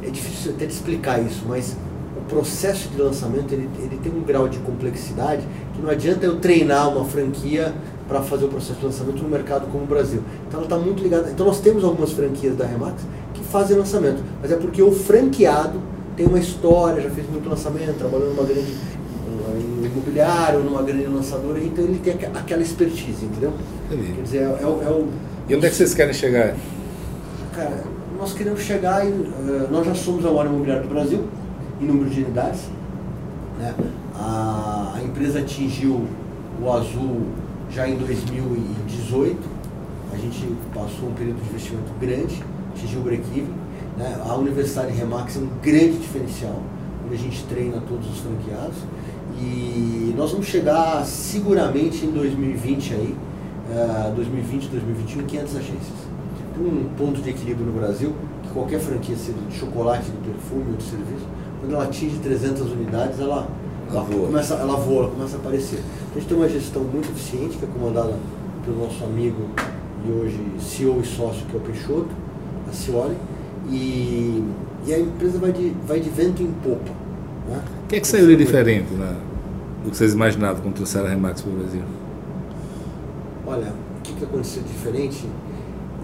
[0.04, 1.78] É difícil até de explicar isso, mas
[2.18, 6.40] o processo de lançamento, ele, ele tem um grau de complexidade que não adianta eu
[6.40, 7.74] treinar uma franquia
[8.08, 10.22] para fazer o processo de lançamento no mercado como o Brasil.
[10.48, 11.32] Então ela está muito ligada.
[11.32, 13.02] Então nós temos algumas franquias da Remax
[13.54, 15.80] fazem lançamento, mas é porque o franqueado
[16.18, 18.74] tem uma história, já fez muito lançamento, trabalhou numa grande
[19.56, 23.54] em imobiliário, numa grande lançadora, então ele tem aquela expertise, entendeu?
[23.86, 24.14] Entendi.
[24.14, 25.08] Quer dizer, é, é, é o.
[25.48, 26.56] E onde é que vocês querem chegar?
[27.54, 27.84] Cara,
[28.18, 29.12] nós queremos chegar em.
[29.12, 31.24] Uh, nós já somos a maior imobiliária do Brasil,
[31.80, 32.62] em número de unidades.
[33.60, 33.74] Né?
[34.16, 36.08] A, a empresa atingiu
[36.60, 37.22] o azul
[37.70, 39.38] já em 2018.
[40.12, 42.44] A gente passou um período de investimento grande,
[42.98, 43.54] o break-even.
[43.98, 44.22] Né?
[44.28, 46.62] A Universidade Remax é um grande diferencial,
[47.06, 48.78] onde a gente treina todos os franqueados.
[49.40, 53.16] E nós vamos chegar seguramente em 2020 aí,
[53.70, 56.04] uh, 2020, 2021, 500 agências.
[56.56, 58.14] Tem um ponto de equilíbrio no Brasil,
[58.44, 61.26] que qualquer franquia, seja de chocolate, de perfume ou de serviço,
[61.60, 63.48] quando ela atinge 300 unidades, ela,
[63.90, 64.28] ela, voa.
[64.28, 65.80] Começa, ela voa, ela começa a aparecer.
[66.12, 68.14] A gente tem uma gestão muito eficiente, que é comandada
[68.64, 69.50] pelo nosso amigo
[70.06, 72.10] e hoje CEO e sócio, que é o Peixoto,
[72.74, 73.16] a Cioli,
[73.70, 74.44] e,
[74.86, 76.92] e a empresa vai de, vai de vento em popa.
[77.48, 77.62] Né?
[77.86, 79.16] O que é que saiu de diferente né,
[79.84, 81.82] do que vocês imaginavam quando trouxeram a Remax para o Brasil?
[83.46, 85.26] Olha, o que, que aconteceu diferente?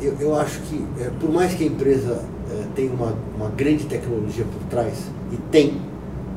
[0.02, 3.86] Eu, eu acho que, é, por mais que a empresa é, tenha uma, uma grande
[3.86, 5.82] tecnologia por trás, e tem,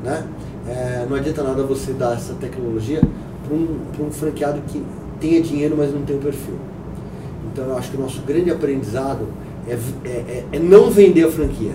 [0.03, 0.25] né?
[0.67, 3.01] É, não adianta nada você dar essa tecnologia
[3.45, 4.83] para um, um franqueado que
[5.19, 6.55] tenha dinheiro, mas não tem o perfil.
[7.51, 9.27] Então eu acho que o nosso grande aprendizado
[9.67, 11.73] é, é, é, é não vender a franquia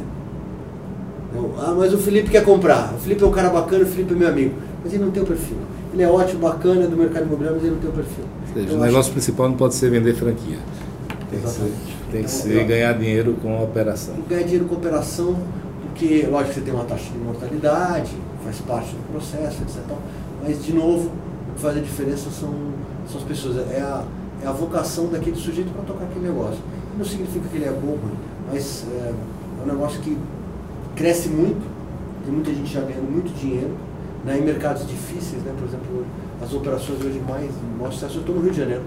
[1.59, 2.95] ah, mas o Felipe quer comprar.
[2.95, 4.55] O Felipe é um cara bacana, o Felipe é meu amigo.
[4.83, 5.57] Mas ele não tem o perfil.
[5.93, 8.25] Ele é ótimo, bacana, é do mercado imobiliário, mas ele não tem o perfil.
[8.25, 9.13] Ou seja, então, o negócio que...
[9.13, 10.59] principal não pode ser vender franquia.
[11.31, 11.71] Tem que ser, tem
[12.11, 14.15] que então, ser ganhar dinheiro com a operação.
[14.29, 15.37] Ganhar dinheiro com a operação,
[15.83, 18.13] porque, lógico, você tem uma taxa de mortalidade,
[18.45, 19.83] faz parte do processo, etc.
[20.43, 21.11] Mas, de novo,
[21.51, 22.55] o que faz a diferença são,
[23.11, 23.57] são as pessoas.
[23.71, 24.05] É a,
[24.43, 26.61] é a vocação daquele sujeito para tocar aquele negócio.
[26.99, 27.97] Não significa que ele é bom,
[28.53, 30.19] mas é, é um negócio que
[30.97, 31.65] cresce muito,
[32.25, 33.71] tem muita gente já ganhando muito dinheiro,
[34.25, 36.05] né, em mercados difíceis, né, por exemplo,
[36.43, 38.83] as operações hoje mais, maior sucesso, eu estou no Rio de Janeiro.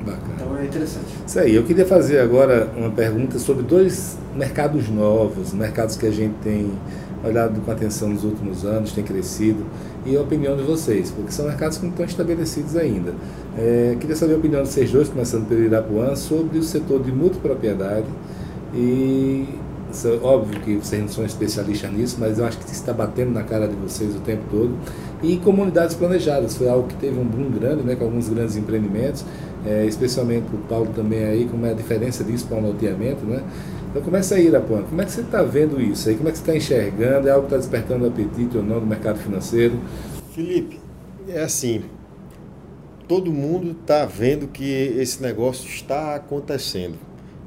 [0.00, 0.34] Bacana.
[0.34, 1.06] Então é interessante.
[1.26, 6.10] Isso aí, eu queria fazer agora uma pergunta sobre dois mercados novos, mercados que a
[6.10, 6.72] gente tem
[7.24, 9.64] olhado com atenção nos últimos anos, tem crescido,
[10.04, 13.14] e a opinião de vocês, porque são mercados que não estão estabelecidos ainda.
[13.56, 17.12] É, queria saber a opinião de vocês dois, começando pelo Irapuã, sobre o setor de
[17.12, 18.06] multipropriedade
[18.74, 19.46] e
[20.22, 23.68] óbvio que vocês não são especialistas nisso, mas eu acho que está batendo na cara
[23.68, 24.74] de vocês o tempo todo.
[25.22, 29.24] E comunidades planejadas, foi algo que teve um boom grande, né, com alguns grandes empreendimentos,
[29.64, 33.40] é, especialmente o Paulo também aí, como é a diferença disso para um loteamento, né?
[33.94, 36.16] Então começa aí, Irapuã, como é que você está vendo isso aí?
[36.16, 37.28] Como é que você está enxergando?
[37.28, 39.78] É algo que está despertando apetite ou não no mercado financeiro?
[40.32, 40.80] Felipe,
[41.28, 41.84] é assim,
[43.06, 46.96] todo mundo está vendo que esse negócio está acontecendo.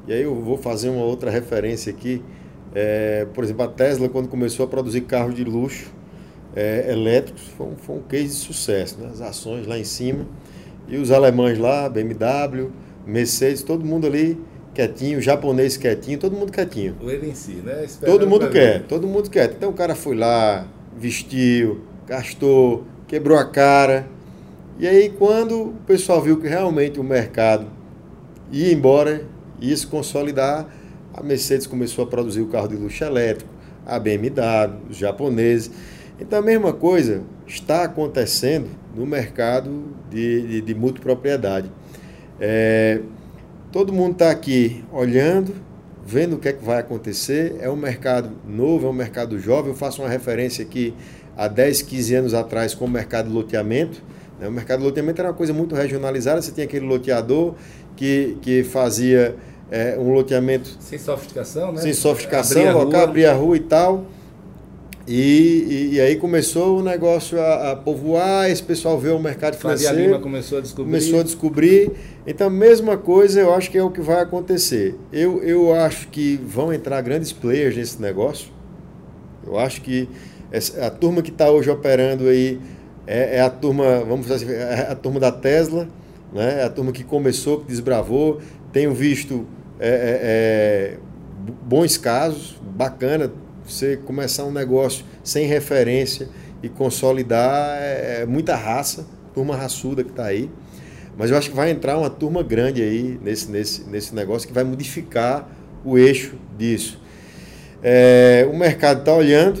[0.06, 2.24] E aí eu vou fazer uma outra referência aqui.
[2.74, 5.92] É, por exemplo, a Tesla, quando começou a produzir carros de luxo
[6.56, 8.98] é, elétricos, foi um, foi um case de sucesso.
[8.98, 9.10] Né?
[9.12, 10.26] As ações lá em cima.
[10.88, 12.70] E os alemães lá, BMW,
[13.06, 14.47] Mercedes, todo mundo ali
[14.78, 16.94] quietinho, japonês quietinho, todo mundo quietinho.
[17.00, 17.84] Ele em si, né?
[17.84, 19.50] Esperando todo mundo quer, todo mundo quer.
[19.50, 24.06] Então o cara foi lá, vestiu, gastou, quebrou a cara.
[24.78, 27.66] E aí quando o pessoal viu que realmente o mercado
[28.52, 29.24] ia embora,
[29.60, 30.68] ia se consolidar,
[31.12, 33.50] a Mercedes começou a produzir o carro de luxo elétrico,
[33.84, 35.72] a BMW, os japoneses.
[36.20, 41.68] Então a mesma coisa está acontecendo no mercado de, de, de multipropriedade.
[42.40, 43.00] É,
[43.72, 45.54] todo mundo está aqui olhando,
[46.04, 47.56] vendo o que é que vai acontecer.
[47.60, 49.70] É um mercado novo, é um mercado jovem.
[49.70, 50.94] Eu faço uma referência aqui
[51.36, 54.02] há 10, 15 anos atrás com o mercado de loteamento.
[54.40, 54.48] Né?
[54.48, 56.40] O mercado de loteamento era uma coisa muito regionalizada.
[56.40, 57.54] Você tinha aquele loteador
[57.96, 59.36] que, que fazia
[59.70, 60.76] é, um loteamento.
[60.80, 61.82] Sem sofisticação, né?
[61.82, 64.06] Sem sofisticação, abria local, abria a rua e tal.
[65.08, 69.56] E, e, e, aí começou o negócio a, a, povoar, esse pessoal vê o mercado
[69.56, 69.96] financeiro.
[69.96, 70.84] Lima começou a descobrir.
[70.84, 71.92] Começou a descobrir.
[72.26, 74.96] Então, mesma coisa, eu acho que é o que vai acontecer.
[75.10, 78.50] Eu, eu acho que vão entrar grandes players nesse negócio.
[79.46, 80.06] Eu acho que
[80.52, 82.60] essa, a turma que está hoje operando aí
[83.06, 85.88] é, é, a turma, vamos dizer assim, é a turma da Tesla,
[86.34, 86.60] né?
[86.60, 88.42] é a turma que começou, que desbravou.
[88.74, 89.46] Tenho visto
[89.80, 90.20] é, é,
[90.92, 90.98] é
[91.62, 93.32] bons casos, bacana
[93.68, 96.28] você começar um negócio sem referência
[96.62, 100.50] e consolidar é, é muita raça, turma raçuda que está aí.
[101.16, 104.54] Mas eu acho que vai entrar uma turma grande aí nesse, nesse, nesse negócio que
[104.54, 105.48] vai modificar
[105.84, 107.00] o eixo disso.
[107.82, 109.60] É, o mercado está olhando,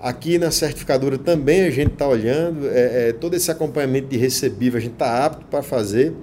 [0.00, 4.78] aqui na certificadora também a gente está olhando, é, é, todo esse acompanhamento de recebível
[4.78, 6.14] a gente está apto para fazer,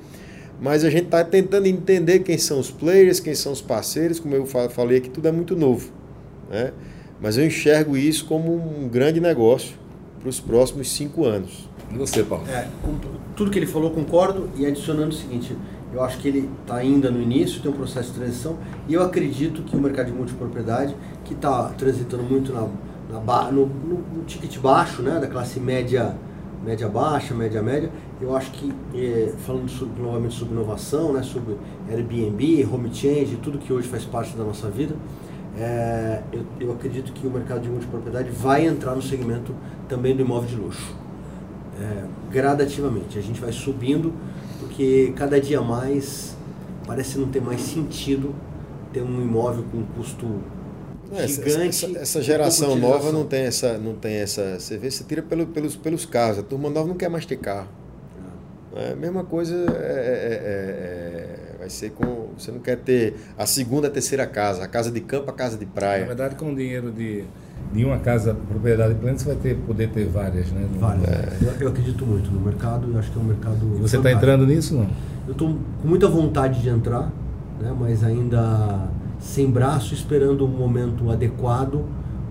[0.59, 4.35] mas a gente está tentando entender quem são os players, quem são os parceiros, como
[4.35, 5.91] eu falei aqui, tudo é muito novo.
[6.49, 6.71] Né?
[7.21, 9.75] Mas eu enxergo isso como um grande negócio
[10.19, 11.69] para os próximos cinco anos.
[11.93, 12.47] E você, Paulo?
[12.49, 12.95] É, com
[13.35, 14.49] tudo que ele falou, concordo.
[14.57, 15.55] E adicionando o seguinte,
[15.93, 18.57] eu acho que ele está ainda no início, tem um processo de transição.
[18.87, 22.67] E eu acredito que o mercado de multipropriedade, que está transitando muito na,
[23.09, 26.15] na no, no, no, ticket baixo, né, da classe média,
[26.65, 27.89] média baixa, média média,
[28.19, 31.55] eu acho que, é, falando sobre, novamente sobre inovação, né, sobre
[31.89, 34.95] Airbnb, home change, tudo que hoje faz parte da nossa vida,
[35.57, 39.55] é, eu, eu, acredito que o mercado de multipropriedade vai entrar no segmento
[39.87, 40.95] também do imóvel de luxo.
[41.79, 43.17] É, gradativamente.
[43.17, 44.13] A gente vai subindo,
[44.59, 46.35] porque cada dia mais
[46.85, 48.35] parece não ter mais sentido
[48.91, 50.25] ter um imóvel com um custo
[51.11, 51.85] é, gigante.
[51.85, 54.59] Essa, essa geração nova não tem essa, não tem essa.
[54.59, 56.39] Você vê, você tira pelo, pelos, pelos carros.
[56.39, 57.67] A turma nova não quer mais ter carro.
[58.75, 62.29] É a mesma coisa é, é, é, é, vai ser com.
[62.37, 65.57] Você não quer ter a segunda, a terceira casa, a casa de campo, a casa
[65.57, 66.01] de praia.
[66.01, 67.23] Na verdade, com o dinheiro de,
[67.73, 70.67] de uma casa, propriedade plena, você vai ter, poder ter várias, né?
[70.79, 71.41] Várias.
[71.41, 73.75] Eu, eu, acredito muito no mercado, eu acho que é um mercado.
[73.77, 74.87] E você está entrando nisso não?
[75.27, 77.11] Eu estou com muita vontade de entrar,
[77.59, 78.87] né, mas ainda
[79.19, 81.83] sem braço, esperando um momento adequado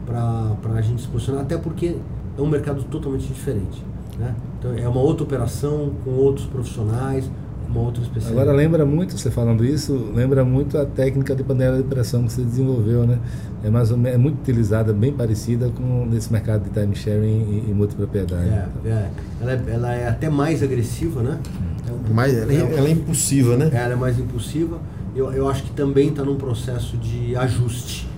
[0.07, 1.97] para a gente se posicionar, até porque
[2.39, 3.83] é um mercado totalmente diferente.
[4.17, 4.33] Né?
[4.59, 7.29] Então é uma outra operação com outros profissionais,
[7.69, 8.41] uma outra especialidade.
[8.41, 12.33] Agora lembra muito, você falando isso, lembra muito a técnica de panela de pressão que
[12.33, 13.19] você desenvolveu, né?
[13.63, 17.65] É mais ou menos, é muito utilizada, bem parecida com nesse mercado de time sharing
[17.67, 18.49] e, e multipropriedade.
[18.49, 18.93] É, então.
[18.93, 19.11] é.
[19.41, 21.39] Ela, é, ela é até mais agressiva, né?
[21.89, 23.71] É um, mais, ela, é, ela é impulsiva, né?
[23.73, 24.79] Ela é mais impulsiva.
[25.15, 28.09] Eu, eu acho que também está num processo de ajuste,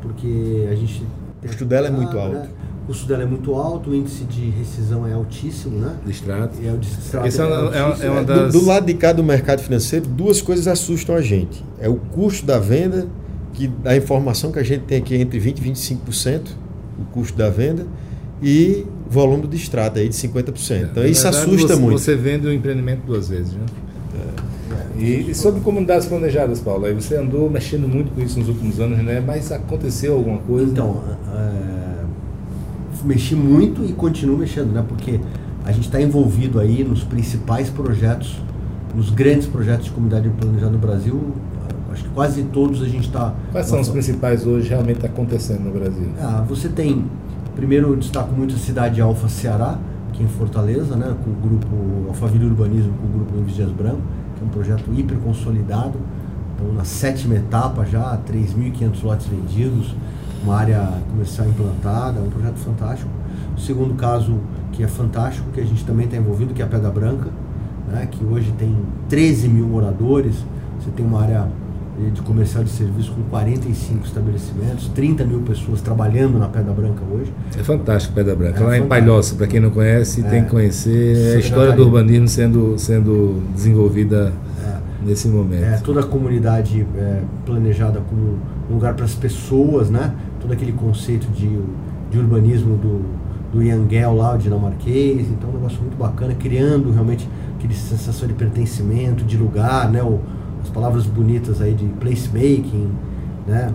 [0.00, 1.02] porque a gente
[1.42, 2.36] o custo dela é muito alto.
[2.36, 2.48] Né?
[2.92, 5.96] Custo dela é muito alto, o índice de rescisão é altíssimo, né?
[6.04, 6.58] Distrato.
[6.62, 8.52] É o distrato Esse é, uma- é uma- é uma Do- das.
[8.52, 11.64] Do, lado de cá do mercado financeiro, duas coisas assustam a gente.
[11.80, 13.06] É o custo da venda,
[13.54, 16.50] que a informação que a gente tem aqui é entre 20% e 25%,
[17.00, 17.86] o custo da venda,
[18.42, 20.88] e o volume do distrato aí de 50%.
[20.90, 21.98] Então Na isso verdade, assusta você, muito.
[21.98, 23.60] Você vende o empreendimento duas vezes, né?
[24.98, 28.78] E, e sobre comunidades planejadas, Paulo, aí você andou mexendo muito com isso nos últimos
[28.78, 29.22] anos, né?
[29.26, 30.70] Mas aconteceu alguma coisa?
[30.70, 31.02] Então,
[31.34, 31.91] é,
[33.04, 34.84] mexi muito e continuo mexendo, né?
[34.86, 35.20] Porque
[35.64, 38.40] a gente está envolvido aí nos principais projetos,
[38.94, 41.32] nos grandes projetos de comunidade planejada no Brasil.
[41.92, 43.34] Acho que quase todos a gente está.
[43.52, 46.08] Quais são os principais hoje realmente acontecendo no Brasil?
[46.20, 47.04] Ah, você tem,
[47.54, 49.78] primeiro eu destaco muito a cidade de Alfa Ceará,
[50.08, 54.00] aqui em Fortaleza, né, com o grupo Alphaville Urbanismo, com o grupo Luiz Dias Branco,
[54.36, 55.94] que é um projeto hiper consolidado.
[56.54, 59.94] Então, na sétima etapa já, 3.500 lotes vendidos,
[60.42, 63.10] uma área comercial implantada, um projeto fantástico.
[63.56, 64.38] O segundo caso
[64.72, 67.28] que é fantástico, que a gente também está envolvido, que é a Pedra Branca,
[67.88, 68.74] né, que hoje tem
[69.08, 70.36] 13 mil moradores,
[70.80, 71.46] você tem uma área
[72.00, 77.02] eh, de comercial de serviço com 45 estabelecimentos, 30 mil pessoas trabalhando na Pedra Branca
[77.10, 77.32] hoje.
[77.58, 78.60] É fantástico Pedra Branca.
[78.60, 78.86] É Lá em.
[78.86, 83.42] Palhoça, para quem não conhece, tem que conhecer a Sim, história do urbanismo sendo, sendo
[83.54, 84.32] desenvolvida
[85.04, 85.64] nesse momento.
[85.64, 88.38] É, toda a comunidade é, planejada como
[88.70, 90.12] um lugar para as pessoas, né?
[90.42, 91.48] Todo aquele conceito de,
[92.10, 93.04] de urbanismo do,
[93.52, 95.28] do Yangel lá, o dinamarquês.
[95.28, 100.02] Então, um negócio muito bacana, criando realmente aquele sensação de pertencimento, de lugar, né?
[100.02, 100.18] O,
[100.60, 102.90] as palavras bonitas aí de placemaking,
[103.46, 103.72] né?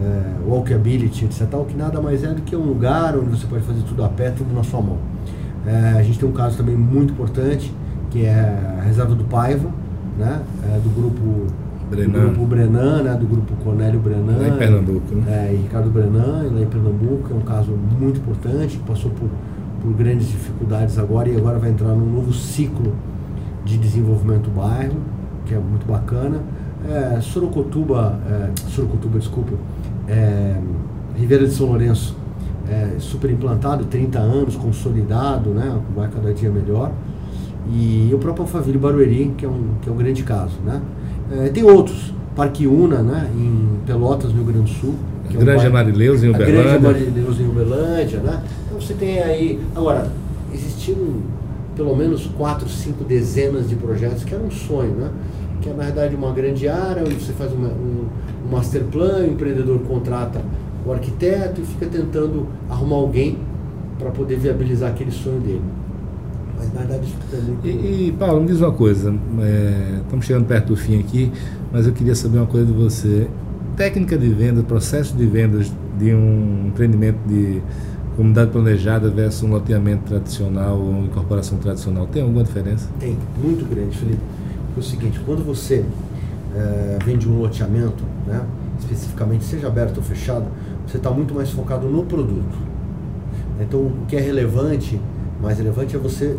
[0.00, 1.48] É, walkability, etc.
[1.48, 4.08] Tal, que nada mais é do que um lugar onde você pode fazer tudo a
[4.08, 4.98] pé, tudo na sua mão.
[5.66, 7.72] É, a gente tem um caso também muito importante,
[8.10, 9.68] que é a reserva do Paiva,
[10.16, 10.42] né?
[10.64, 11.46] É, do grupo
[11.90, 12.12] Brenan.
[12.12, 13.14] do grupo Brenan, né?
[13.14, 14.36] do grupo Cornélio Brenan.
[14.36, 15.48] Lá em Pernambuco, né?
[15.48, 19.28] É, e Ricardo Brenan, lá em Pernambuco, é um caso muito importante, que passou por,
[19.82, 22.94] por grandes dificuldades agora e agora vai entrar num novo ciclo
[23.64, 24.96] de desenvolvimento do bairro,
[25.46, 26.40] que é muito bacana.
[26.88, 29.52] É, Sorocotuba, é, Sorocotuba, desculpa,
[30.06, 30.56] é,
[31.16, 32.16] Ribeira de São Lourenço,
[32.68, 36.92] é, super implantado, 30 anos, consolidado, né, vai cada dia melhor.
[37.70, 40.58] E o próprio Alphaville Barueri, que é um, que é um grande caso.
[40.64, 40.82] Né?
[41.32, 44.94] É, tem outros, Parque Una, né, em Pelotas, no Rio Grande do Sul.
[45.28, 46.76] que é um Amarileus em a Grande Uberlândia.
[46.90, 48.42] Amarileus em Uberlândia, né?
[48.66, 49.60] Então você tem aí.
[49.74, 50.08] Agora,
[50.52, 50.98] existiam
[51.76, 55.10] pelo menos quatro, cinco dezenas de projetos que era um sonho, né?
[55.60, 58.04] Que é na verdade uma grande área onde você faz uma- um,
[58.46, 60.40] um master plan, o empreendedor contrata
[60.86, 63.38] o arquiteto e fica tentando arrumar alguém
[63.98, 65.62] para poder viabilizar aquele sonho dele.
[66.64, 67.66] Mas na verdade isso é muito.
[67.66, 69.14] E, e, Paulo, me diz uma coisa.
[69.40, 71.30] é, estamos chegando perto do fim aqui,
[71.72, 73.28] mas eu queria saber uma coisa de você.
[73.76, 77.60] Técnica de venda, processo de vendas de um empreendimento de
[78.16, 82.88] comunidade planejada versus um loteamento tradicional ou uma incorporação tradicional, tem alguma diferença?
[83.00, 84.20] Tem, muito grande, Felipe.
[84.76, 85.84] É o seguinte, quando você
[86.54, 88.40] eh, vende um loteamento, né,
[88.78, 90.46] especificamente, seja aberto ou fechado,
[90.86, 92.56] você está muito mais focado no produto.
[93.60, 95.00] Então, o que é relevante,
[95.40, 96.36] mais relevante, é você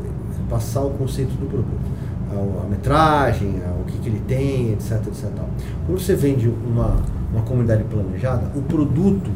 [0.49, 2.05] passar o conceito do produto.
[2.31, 5.29] A, metragem, o que, que ele tem, etc, etc.
[5.85, 6.97] Quando você vende uma,
[7.31, 9.29] uma comunidade planejada, o produto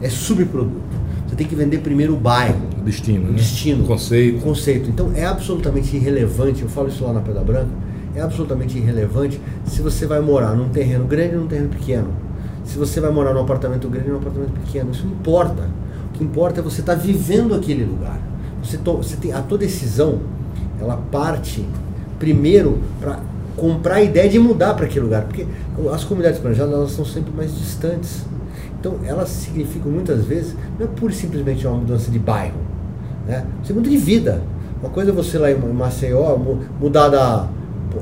[0.00, 1.04] é subproduto.
[1.26, 3.36] Você tem que vender primeiro o bairro, O destino, o né?
[3.36, 3.84] destino.
[3.84, 4.38] O conceito.
[4.38, 4.88] O conceito.
[4.90, 7.70] Então é absolutamente irrelevante, eu falo isso lá na Pedra Branca,
[8.14, 12.08] é absolutamente irrelevante se você vai morar num terreno grande ou num terreno pequeno.
[12.64, 14.92] Se você vai morar num apartamento grande ou num apartamento pequeno.
[14.92, 15.68] Isso não importa.
[16.08, 18.18] O que importa é você estar vivendo aquele lugar.
[18.64, 20.18] Você, to- você tem, a tua decisão,
[20.80, 21.64] ela parte
[22.18, 23.18] primeiro para
[23.56, 25.22] comprar a ideia de mudar para aquele lugar.
[25.24, 25.46] Porque
[25.92, 28.24] as comunidades planejadas elas são sempre mais distantes.
[28.80, 32.56] Então elas significam muitas vezes, não é pura e simplesmente uma mudança de bairro.
[33.26, 33.44] Né?
[33.62, 34.42] Você muda de vida.
[34.82, 37.48] Uma coisa é você lá em Maceió mu- mudar da.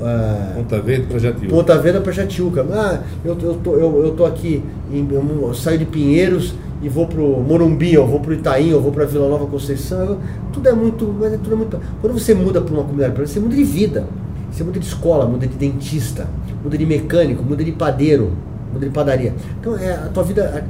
[0.00, 1.54] eh, Ponta Verde para Jatiúca.
[1.54, 2.66] Ponta Verde para Jatiuca.
[2.72, 7.06] Ah, eu, eu, tô, eu, eu tô aqui, em, eu saio de Pinheiros e vou
[7.06, 10.00] pro Morumbi, eu vou pro Itaim, eu vou para Vila Nova Conceição.
[10.00, 10.18] eu-
[10.52, 11.80] tudo é muito, mas é tudo é muito.
[12.00, 14.04] Quando você muda para uma comunidade, você muda de vida.
[14.50, 16.26] Você muda de escola, muda de dentista,
[16.62, 18.32] muda de mecânico, muda de padeiro,
[18.70, 19.32] muda de padaria.
[19.58, 20.64] Então é, a tua vida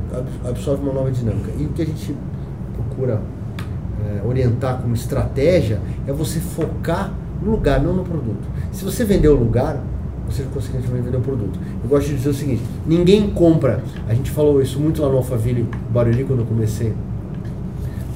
[0.49, 1.51] absorve uma nova dinâmica.
[1.59, 2.15] E o que a gente
[2.77, 3.21] procura
[4.07, 8.47] é, orientar como estratégia é você focar no lugar, não no produto.
[8.71, 9.83] Se você vender o lugar,
[10.29, 11.59] você consequentemente vender o produto.
[11.83, 13.83] Eu gosto de dizer o seguinte: ninguém compra.
[14.09, 16.95] A gente falou isso muito lá no Alphaville Barueri quando eu comecei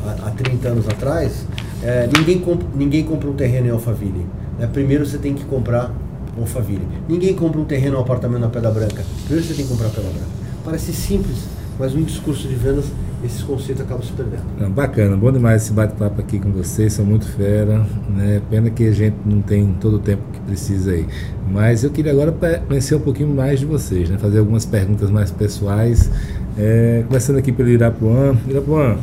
[0.04, 1.46] há, há 30 anos atrás.
[1.82, 4.26] É, ninguém, compra, ninguém compra um terreno em Alphaville.
[4.59, 4.66] né?
[4.72, 5.92] Primeiro você tem que comprar
[6.36, 6.86] um Alphaville.
[7.09, 9.04] Ninguém compra um terreno, um apartamento na Pedra Branca.
[9.24, 10.26] Primeiro você tem que comprar a Pedra Branca.
[10.64, 11.44] Parece simples,
[11.78, 12.86] mas no discurso de vendas
[13.26, 14.42] esses conceitos acabam se perdendo.
[14.58, 18.40] Não, bacana, bom demais esse bate-papo aqui com vocês, são muito fera, né?
[18.48, 21.06] Pena que a gente não tem todo o tempo que precisa aí.
[21.50, 22.32] Mas eu queria agora
[22.66, 24.16] conhecer um pouquinho mais de vocês, né?
[24.18, 26.10] Fazer algumas perguntas mais pessoais.
[26.56, 28.34] É, começando aqui pelo Irapuã.
[28.48, 28.96] Irapuã,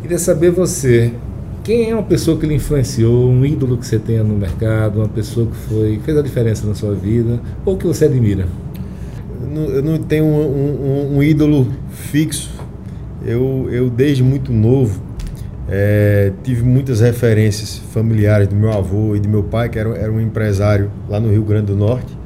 [0.00, 1.12] queria saber você,
[1.62, 5.08] quem é uma pessoa que lhe influenciou, um ídolo que você tenha no mercado, uma
[5.08, 8.46] pessoa que foi fez a diferença na sua vida, ou que você admira?
[9.42, 12.55] Eu não, eu não tenho um, um, um ídolo fixo
[13.26, 15.02] eu, eu desde muito novo,
[15.68, 20.12] é, tive muitas referências familiares do meu avô e do meu pai, que era, era
[20.12, 22.16] um empresário lá no Rio Grande do Norte,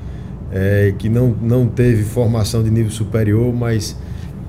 [0.53, 3.97] é, que não, não teve formação de nível superior, mas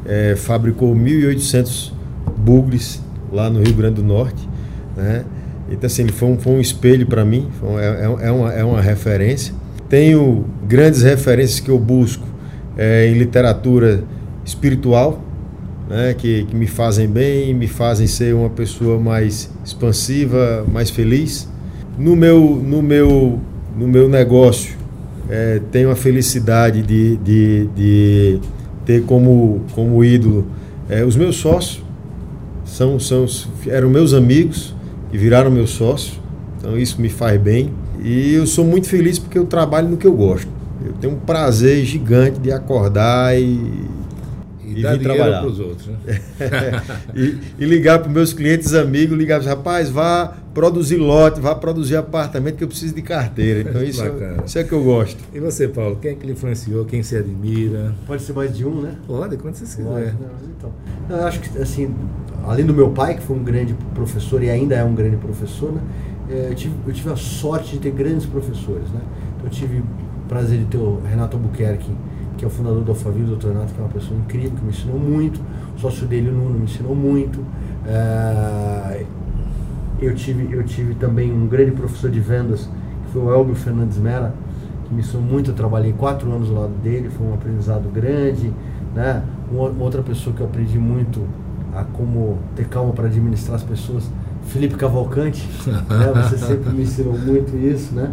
[0.05, 1.93] é, fabricou 1.800
[2.37, 4.47] bugres lá no Rio Grande do Norte.
[4.95, 5.23] Né?
[5.69, 7.47] Então, assim, foi um, foi um espelho para mim,
[7.79, 9.53] é, é, é, uma, é uma referência.
[9.87, 12.27] Tenho grandes referências que eu busco
[12.77, 14.03] é, em literatura
[14.43, 15.21] espiritual,
[15.91, 21.49] né, que, que me fazem bem, me fazem ser uma pessoa mais expansiva, mais feliz.
[21.99, 23.37] No meu, no meu,
[23.77, 24.77] no meu negócio,
[25.29, 28.39] é, tenho a felicidade de, de, de
[28.85, 30.47] ter como, como ídolo
[30.89, 31.83] é, os meus sócios,
[32.65, 33.25] são, são,
[33.67, 34.73] eram meus amigos
[35.11, 36.19] e viraram meus sócios,
[36.57, 37.69] então isso me faz bem.
[38.01, 40.47] E eu sou muito feliz porque eu trabalho no que eu gosto.
[40.85, 43.85] Eu tenho um prazer gigante de acordar e
[44.71, 45.87] e, e vir trabalhar para os outros.
[45.87, 45.97] Né?
[47.15, 51.95] e, e, ligar para meus clientes amigos, ligar para rapaz, vá produzir lote, vá produzir
[51.95, 53.69] apartamento que eu preciso de carteira.
[53.69, 54.03] Então isso,
[54.45, 55.23] isso é que eu gosto.
[55.33, 57.93] E você, Paulo, quem é que lhe influenciou, quem se admira?
[58.05, 58.95] Pode ser mais de um, né?
[59.07, 60.15] Pode, quando você quiser.
[60.57, 60.71] então,
[61.09, 61.93] eu acho que assim,
[62.45, 65.71] além do meu pai, que foi um grande professor e ainda é um grande professor,
[65.71, 65.81] né?
[66.29, 69.01] É, eu tive, eu tive a sorte de ter grandes professores, né?
[69.35, 69.85] Então, eu tive o
[70.27, 71.89] prazer de ter o Renato Albuquerque,
[72.41, 74.63] que é o fundador do Alphaville, o doutor Renato, que é uma pessoa incrível, que
[74.63, 75.39] me ensinou muito.
[75.77, 77.39] O sócio dele, o Nuno, me ensinou muito.
[77.85, 79.05] É,
[79.99, 82.67] eu, tive, eu tive também um grande professor de vendas,
[83.05, 84.33] que foi o Elbio Fernandes Mera,
[84.85, 85.51] que me ensinou muito.
[85.51, 88.51] Eu trabalhei quatro anos ao lado dele, foi um aprendizado grande.
[88.95, 89.23] Né?
[89.51, 91.21] Uma, outra pessoa que eu aprendi muito
[91.75, 94.09] a como ter calma para administrar as pessoas,
[94.47, 95.47] Felipe Cavalcante.
[95.67, 96.23] né?
[96.23, 98.11] Você sempre me ensinou muito isso, né?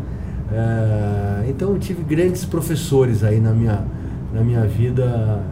[0.52, 3.84] É, então eu tive grandes professores aí na minha,
[4.38, 5.42] na minha vida,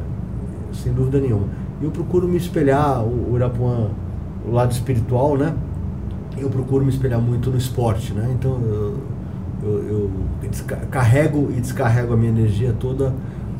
[0.73, 1.49] sem dúvida nenhuma.
[1.83, 3.91] Eu procuro me espelhar, o Irapuã,
[4.47, 5.55] o lado espiritual, né?
[6.39, 8.31] Eu procuro me espelhar muito no esporte, né?
[8.39, 8.95] Então eu,
[9.63, 10.11] eu, eu
[10.91, 13.13] carrego e descarrego a minha energia toda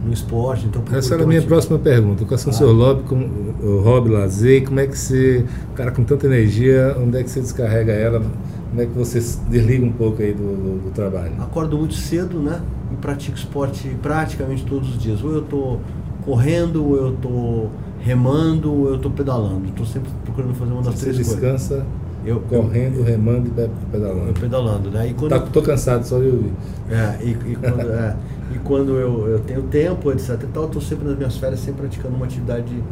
[0.05, 0.67] no esporte.
[0.67, 2.25] Então Essa era a minha próxima pergunta.
[2.25, 3.27] Qual é o seu hobby, como,
[3.63, 4.65] o hobby, lazer?
[4.65, 8.23] Como é que você, cara com tanta energia, onde é que você descarrega ela?
[8.71, 9.19] Como é que você
[9.49, 11.33] desliga um pouco aí do, do, do trabalho?
[11.41, 12.61] Acordo muito cedo, né?
[12.93, 15.23] E pratico esporte praticamente todos os dias.
[15.23, 15.81] Ou eu estou
[16.25, 17.71] correndo, ou eu estou
[18.01, 19.67] remando, ou eu estou pedalando.
[19.67, 21.61] Estou sempre procurando fazer uma das você três descansa coisas.
[21.61, 24.29] descansa eu, correndo, remando e pedalando.
[24.29, 25.09] Eu pedalando, né?
[25.09, 26.53] E quando tá, tô cansado só de ouvir.
[26.91, 28.17] É, e, e quando, é,
[28.53, 30.31] e quando eu, eu tenho tempo, etc.
[30.43, 32.83] E tal, eu estou sempre nas minhas férias, sempre praticando uma atividade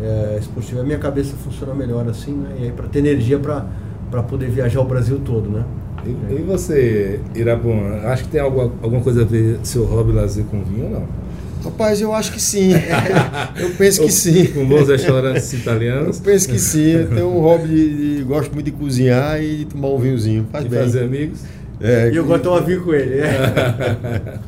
[0.00, 0.82] é, esportiva.
[0.82, 2.56] A minha cabeça funciona melhor assim, né?
[2.60, 3.66] E aí para ter energia para
[4.10, 5.64] para poder viajar o Brasil todo, né?
[6.04, 10.44] E, e você, Irapuã, acho que tem alguma, alguma coisa a ver seu hobby lazer
[10.44, 11.22] com vinho ou não?
[11.64, 12.72] Rapaz, eu acho que sim.
[13.56, 14.46] eu penso que sim.
[14.46, 16.18] Com bons restaurantes italianos?
[16.18, 16.90] Eu penso que sim.
[16.90, 20.46] Eu tenho um hobby de, de, gosto muito de cozinhar e de tomar um vinhozinho.
[20.50, 20.80] Faz e bem.
[20.80, 21.38] fazer amigos?
[21.80, 23.20] É, e eu gosto de tomar vinho com ele.
[23.20, 24.38] É.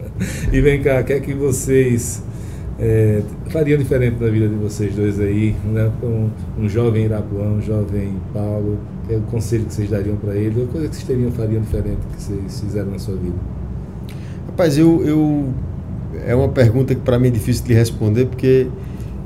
[0.52, 2.20] e vem cá, quer que vocês
[2.78, 5.90] é, fariam diferente na vida de vocês dois aí, né?
[6.02, 10.60] Um, um jovem Irapuã, um jovem Paulo, é o conselho que vocês dariam para ele,
[10.60, 13.36] ou coisa que vocês teriam, fariam diferente que vocês fizeram na sua vida?
[14.48, 15.48] Rapaz, eu, eu
[16.26, 18.66] é uma pergunta que para mim é difícil de responder, porque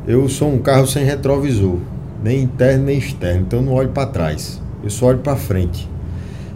[0.07, 1.77] eu sou um carro sem retrovisor,
[2.23, 5.89] nem interno nem externo, então eu não olho para trás, eu só olho para frente.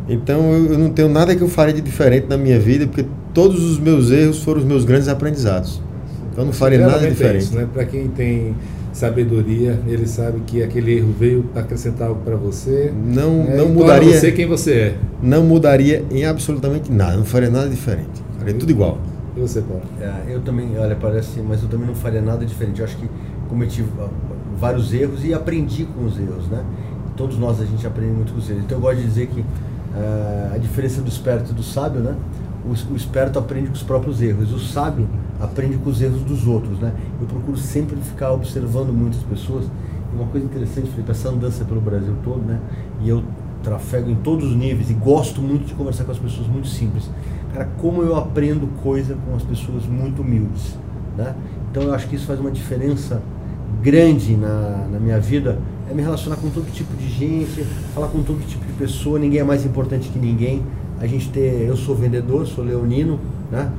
[0.09, 3.07] Então eu, eu não tenho nada que eu faria de diferente na minha vida, porque
[3.33, 5.81] todos os meus erros foram os meus grandes aprendizados.
[6.33, 7.51] Então não faria nada diferente.
[7.53, 7.69] É né?
[7.73, 8.57] Para quem tem
[8.93, 12.93] sabedoria, ele sabe que aquele erro veio para acrescentar algo para você.
[12.95, 13.57] Não, né?
[13.57, 14.19] não mudaria.
[14.19, 14.97] você quem você é.
[15.23, 17.17] Não mudaria em absolutamente nada.
[17.17, 18.23] Não faria nada diferente.
[18.39, 18.99] Faria tudo igual.
[19.37, 19.83] E você, Paulo?
[20.01, 22.81] É, eu também, olha, parece, mas eu também não faria nada diferente.
[22.81, 23.09] Eu acho que
[23.49, 23.85] cometi
[24.59, 26.63] vários erros e aprendi com os erros, né?
[27.17, 28.63] Todos nós a gente aprende muito com os erros.
[28.65, 32.15] Então eu gosto de dizer que uh, a diferença do esperto e do sábio, né?
[32.65, 35.09] O, o esperto aprende com os próprios erros, o sábio
[35.41, 36.93] aprende com os erros dos outros, né?
[37.21, 39.65] Eu procuro sempre ficar observando muitas pessoas.
[39.65, 42.61] E uma coisa interessante, Felipe, essa andança pelo Brasil todo, né?
[43.01, 43.25] E eu
[43.63, 47.09] trafego em todos os níveis e gosto muito de conversar com as pessoas muito simples.
[47.53, 50.77] Cara, como eu aprendo coisa com as pessoas muito humildes,
[51.17, 51.35] né?
[51.71, 53.23] Então eu acho que isso faz uma diferença
[53.83, 55.59] grande na, na minha vida
[55.91, 57.65] é me relacionar com todo tipo de gente,
[57.95, 60.63] falar com todo tipo de pessoa, ninguém é mais importante que ninguém.
[61.03, 63.19] A gente ter, eu sou vendedor, sou leonino,
[63.51, 63.73] né?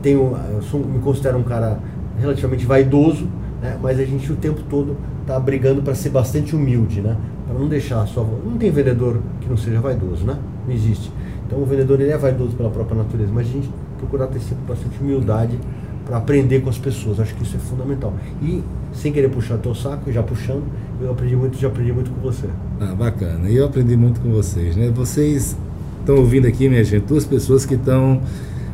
[0.00, 0.36] Tenho,
[0.70, 1.80] sou, me considero um cara
[2.20, 3.26] relativamente vaidoso,
[3.60, 3.76] né?
[3.82, 7.16] mas a gente o tempo todo está brigando para ser bastante humilde, né?
[7.48, 8.24] Para não deixar só.
[8.44, 10.38] Não tem vendedor que não seja vaidoso, né?
[10.64, 11.10] Não existe.
[11.44, 13.68] Então o vendedor ele é vaidoso pela própria natureza, mas a gente
[13.98, 15.58] procurar ter sempre bastante humildade
[16.04, 17.18] para aprender com as pessoas.
[17.18, 18.14] Acho que isso é fundamental.
[18.40, 18.62] E
[18.92, 20.62] sem querer puxar teu saco, já puxando,
[21.00, 22.46] eu aprendi muito, já aprendi muito com você.
[22.80, 23.48] Ah, bacana.
[23.50, 24.92] E eu aprendi muito com vocês, né?
[24.94, 25.56] Vocês
[26.02, 28.20] estão ouvindo aqui, minha gente, duas pessoas que estão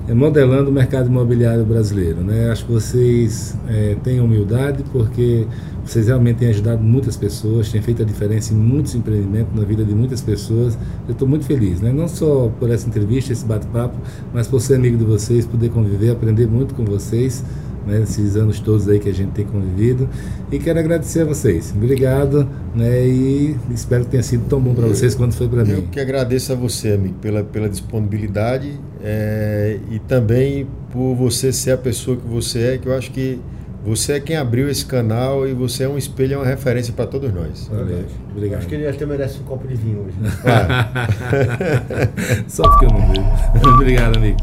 [0.08, 2.20] é, modelando o mercado imobiliário brasileiro.
[2.22, 2.50] Né?
[2.50, 5.46] Acho que vocês é, têm humildade porque
[5.84, 9.84] vocês realmente têm ajudado muitas pessoas, têm feito a diferença em muitos empreendimentos, na vida
[9.84, 10.78] de muitas pessoas.
[11.06, 11.92] Eu estou muito feliz, né?
[11.92, 13.96] não só por essa entrevista, esse bate-papo,
[14.32, 17.44] mas por ser amigo de vocês, poder conviver, aprender muito com vocês
[17.88, 20.08] né, esses anos todos aí que a gente tem convivido.
[20.52, 21.72] E quero agradecer a vocês.
[21.74, 25.72] Obrigado, né, e espero que tenha sido tão bom para vocês quanto foi para mim.
[25.72, 31.72] Eu que agradeço a você, amigo, pela, pela disponibilidade é, e também por você ser
[31.72, 33.40] a pessoa que você é, que eu acho que
[33.84, 37.06] você é quem abriu esse canal e você é um espelho, é uma referência para
[37.06, 37.68] todos nós.
[37.68, 38.04] Valeu.
[38.30, 38.58] Obrigado.
[38.58, 40.16] Acho que ele até merece um copo de vinho hoje.
[42.48, 43.24] Só porque eu não bebo.
[43.74, 44.42] Obrigado, amigos.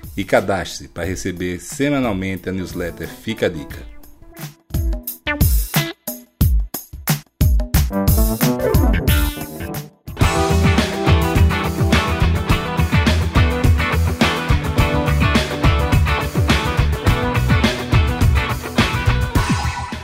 [0.15, 3.91] e cadastre-se para receber semanalmente a newsletter Fica a Dica.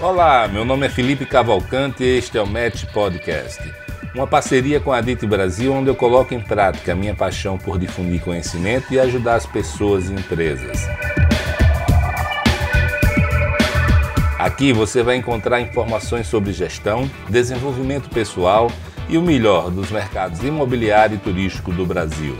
[0.01, 3.86] Olá, meu nome é Felipe Cavalcante e este é o Match Podcast
[4.17, 7.77] uma parceria com a DIT Brasil, onde eu coloco em prática a minha paixão por
[7.77, 10.87] difundir conhecimento e ajudar as pessoas e empresas.
[14.39, 18.71] Aqui você vai encontrar informações sobre gestão, desenvolvimento pessoal
[19.07, 22.35] e o melhor dos mercados imobiliário e turístico do Brasil.